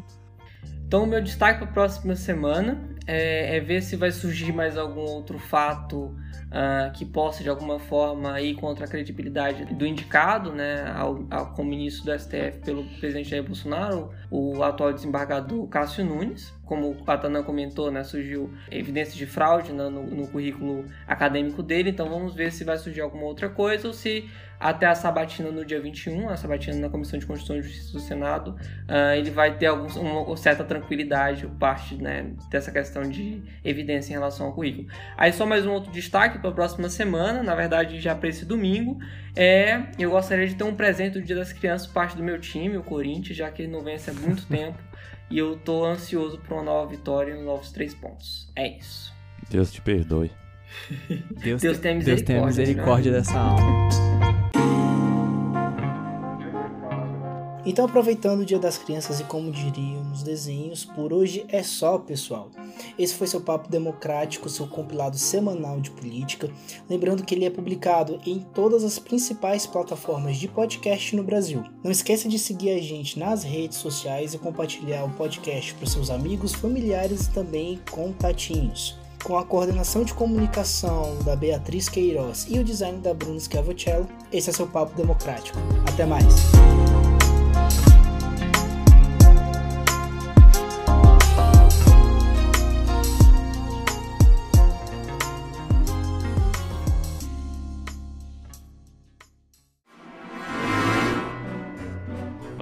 Então, 0.85 1.03
o 1.03 1.07
meu 1.07 1.21
destaque 1.21 1.59
para 1.59 1.69
a 1.69 1.71
próxima 1.73 2.15
semana 2.15 2.96
é, 3.07 3.55
é, 3.55 3.59
ver 3.61 3.81
se 3.81 3.95
vai 3.95 4.11
surgir 4.11 4.51
mais 4.51 4.77
algum 4.77 5.01
outro 5.01 5.39
fato 5.39 6.13
uh, 6.47 6.91
que 6.93 7.05
possa, 7.05 7.41
de 7.41 7.49
alguma 7.49 7.79
forma, 7.79 8.39
ir 8.41 8.55
contra 8.55 8.85
a 8.85 8.87
credibilidade 8.87 9.65
do 9.73 9.85
indicado 9.85 10.51
né, 10.51 10.91
ao, 10.93 11.25
ao, 11.31 11.53
como 11.53 11.69
ministro 11.69 12.05
do 12.05 12.19
STF 12.19 12.59
pelo 12.65 12.83
presidente 12.99 13.29
Jair 13.29 13.43
Bolsonaro, 13.43 14.11
o 14.29 14.61
atual 14.61 14.91
desembargador 14.91 15.67
Cássio 15.67 16.03
Nunes. 16.03 16.53
Como 16.65 16.91
o 16.91 16.95
Patanã 17.05 17.41
comentou, 17.41 17.89
né, 17.89 18.03
surgiu 18.03 18.53
evidência 18.69 19.15
de 19.15 19.25
fraude 19.25 19.71
né, 19.71 19.87
no, 19.87 20.03
no, 20.03 20.27
currículo 20.27 20.83
acadêmico 21.07 21.63
dele, 21.63 21.91
então 21.91 22.09
vamos 22.09 22.35
ver 22.35 22.51
se 22.51 22.65
vai 22.65 22.77
surgir 22.77 22.99
alguma 22.99 23.23
outra 23.23 23.47
coisa 23.47 23.87
ou 23.87 23.93
se 23.93 24.29
até 24.59 24.87
a 24.87 24.95
sabatina 24.95 25.51
no 25.51 25.63
dia 25.63 25.79
21, 25.79 26.29
a 26.29 26.37
sabatina 26.37 26.77
na 26.77 26.89
Comissão 26.89 27.19
de 27.19 27.25
Constituição 27.25 27.57
e 27.57 27.61
Justiça 27.61 27.93
do 27.93 27.99
Senado, 27.99 28.51
uh, 28.51 29.15
ele 29.15 29.29
vai 29.29 29.55
ter 29.57 29.67
algum, 29.67 29.87
uma 29.99 30.37
certa 30.37 30.63
tranquilidade 30.63 31.45
por 31.45 31.55
parte 31.55 31.95
né, 31.95 32.31
dessa 32.49 32.71
questão 32.71 33.03
de 33.03 33.41
evidência 33.63 34.11
em 34.11 34.13
relação 34.13 34.47
ao 34.47 34.53
currículo. 34.53 34.87
Aí 35.15 35.31
só 35.31 35.45
mais 35.45 35.65
um 35.65 35.71
outro 35.71 35.91
destaque 35.91 36.39
para 36.39 36.49
a 36.49 36.53
próxima 36.53 36.89
semana, 36.89 37.43
na 37.43 37.53
verdade 37.53 37.99
já 37.99 38.15
para 38.15 38.29
esse 38.29 38.45
domingo, 38.45 38.97
é 39.35 39.83
eu 39.99 40.11
gostaria 40.11 40.47
de 40.47 40.55
ter 40.55 40.63
um 40.63 40.75
presente 40.75 41.13
do 41.13 41.21
Dia 41.21 41.35
das 41.35 41.53
Crianças 41.53 41.87
parte 41.87 42.17
do 42.17 42.23
meu 42.23 42.39
time, 42.39 42.77
o 42.77 42.83
Corinthians, 42.83 43.37
já 43.37 43.51
que 43.51 43.61
ele 43.61 43.71
não 43.71 43.83
vence 43.83 44.09
há 44.09 44.13
muito 44.13 44.45
tempo. 44.47 44.77
E 45.29 45.37
eu 45.37 45.57
tô 45.57 45.85
ansioso 45.85 46.39
por 46.39 46.53
uma 46.53 46.63
nova 46.63 46.89
vitória 46.89 47.33
e 47.33 47.43
novos 47.43 47.71
três 47.71 47.93
pontos. 47.93 48.49
É 48.55 48.77
isso. 48.77 49.13
Deus 49.49 49.71
te 49.71 49.81
perdoe. 49.81 50.31
Deus, 51.43 51.61
Deus 51.61 51.77
tem 51.79 51.95
misericórdia, 51.95 52.05
Deus 52.05 52.21
tem 52.23 52.45
misericórdia 52.45 53.11
né? 53.11 53.17
dessa 53.17 53.37
alma. 53.37 54.26
Então, 57.67 57.83
aproveitando 57.83 58.39
o 58.39 58.45
Dia 58.45 58.57
das 58.57 58.77
Crianças 58.77 59.19
e 59.19 59.25
como 59.25 59.51
diriam 59.51 60.01
nos 60.05 60.23
desenhos, 60.23 60.85
por 60.85 61.11
hoje 61.11 61.43
é 61.49 61.61
só, 61.61 61.97
pessoal. 61.97 62.49
Esse 62.97 63.13
foi 63.13 63.27
seu 63.27 63.41
Papo 63.41 63.69
Democrático, 63.69 64.47
seu 64.47 64.65
compilado 64.67 65.17
semanal 65.17 65.81
de 65.81 65.91
política. 65.91 66.49
Lembrando 66.89 67.25
que 67.25 67.35
ele 67.35 67.43
é 67.43 67.49
publicado 67.49 68.21
em 68.25 68.39
todas 68.39 68.85
as 68.85 68.97
principais 68.97 69.67
plataformas 69.67 70.37
de 70.37 70.47
podcast 70.47 71.13
no 71.13 71.23
Brasil. 71.23 71.61
Não 71.83 71.91
esqueça 71.91 72.29
de 72.29 72.39
seguir 72.39 72.69
a 72.69 72.81
gente 72.81 73.19
nas 73.19 73.43
redes 73.43 73.79
sociais 73.79 74.33
e 74.33 74.37
compartilhar 74.37 75.03
o 75.03 75.09
podcast 75.09 75.73
para 75.73 75.87
seus 75.87 76.09
amigos, 76.09 76.53
familiares 76.53 77.27
e 77.27 77.31
também 77.31 77.81
contatinhos 77.91 78.95
com 79.23 79.37
a 79.37 79.43
coordenação 79.43 80.05
de 80.05 80.13
comunicação 80.13 81.17
da 81.25 81.35
Beatriz 81.35 81.89
Queiroz 81.89 82.45
e 82.49 82.59
o 82.59 82.63
design 82.63 82.99
da 82.99 83.13
Bruna 83.13 83.39
Scavocello, 83.39 84.07
esse 84.31 84.49
é 84.49 84.53
seu 84.53 84.67
Papo 84.67 84.95
Democrático. 84.95 85.57
Até 85.85 86.05
mais! 86.05 86.33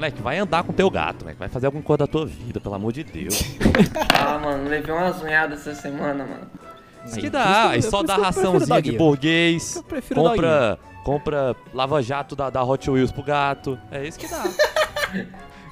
Moleque, 0.06 0.22
vai 0.22 0.38
andar 0.38 0.64
com 0.64 0.72
teu 0.72 0.90
gato, 0.90 1.22
moleque. 1.22 1.40
Vai 1.40 1.50
fazer 1.50 1.66
alguma 1.66 1.84
coisa 1.84 2.00
da 2.00 2.08
tua 2.08 2.26
vida, 2.26 2.60
pelo 2.60 2.76
amor 2.76 2.92
de 2.92 3.04
Deus. 3.04 3.44
ah, 4.14 4.38
mano, 4.38 4.70
levei 4.70 4.94
umas 4.94 5.22
unhadas 5.22 5.66
essa 5.66 5.82
semana, 5.82 6.26
mano. 6.26 6.48
Isso 7.06 7.20
que 7.20 7.30
dá, 7.30 7.70
aí 7.70 7.82
só 7.82 8.04
dá 8.04 8.16
raçãozinha 8.16 8.82
de 8.82 8.92
burguês. 8.94 9.84
Compra, 10.14 10.80
compra 11.04 11.56
lava-jato 11.74 12.36
da, 12.36 12.50
da 12.50 12.64
Hot 12.64 12.90
Wheels 12.90 13.12
pro 13.12 13.24
gato. 13.24 13.80
É 13.92 14.08
isso 14.08 14.20
que 14.20 14.28
dá. 14.28 14.44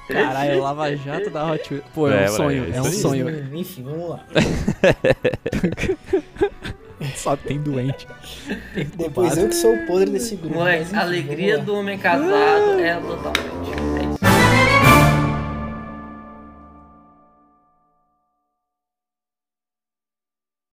Caralho, 0.06 0.60
Lava 0.60 0.94
Jato 0.94 1.30
da 1.30 1.50
Hot 1.50 1.72
Wheels. 1.72 1.86
Pô, 1.94 2.08
é, 2.08 2.24
é 2.24 2.30
um 2.30 2.34
sonho, 2.34 2.64
é, 2.72 2.76
é 2.76 2.82
um 2.82 2.92
sonho. 2.92 3.56
Enfim, 3.56 3.82
vamos 3.84 4.10
lá. 4.10 4.20
Só 7.16 7.36
tem 7.36 7.60
doente. 7.60 8.06
Depois 8.96 9.36
eu 9.36 9.48
que 9.48 9.54
sou 9.54 9.74
o 9.74 9.86
podre 9.86 10.10
desse 10.10 10.36
grupo. 10.36 10.56
Moleque, 10.56 10.94
a 10.94 11.00
alegria 11.00 11.58
do 11.58 11.74
homem 11.74 11.98
casado 11.98 12.78
é 12.78 12.94
totalmente. 12.94 13.93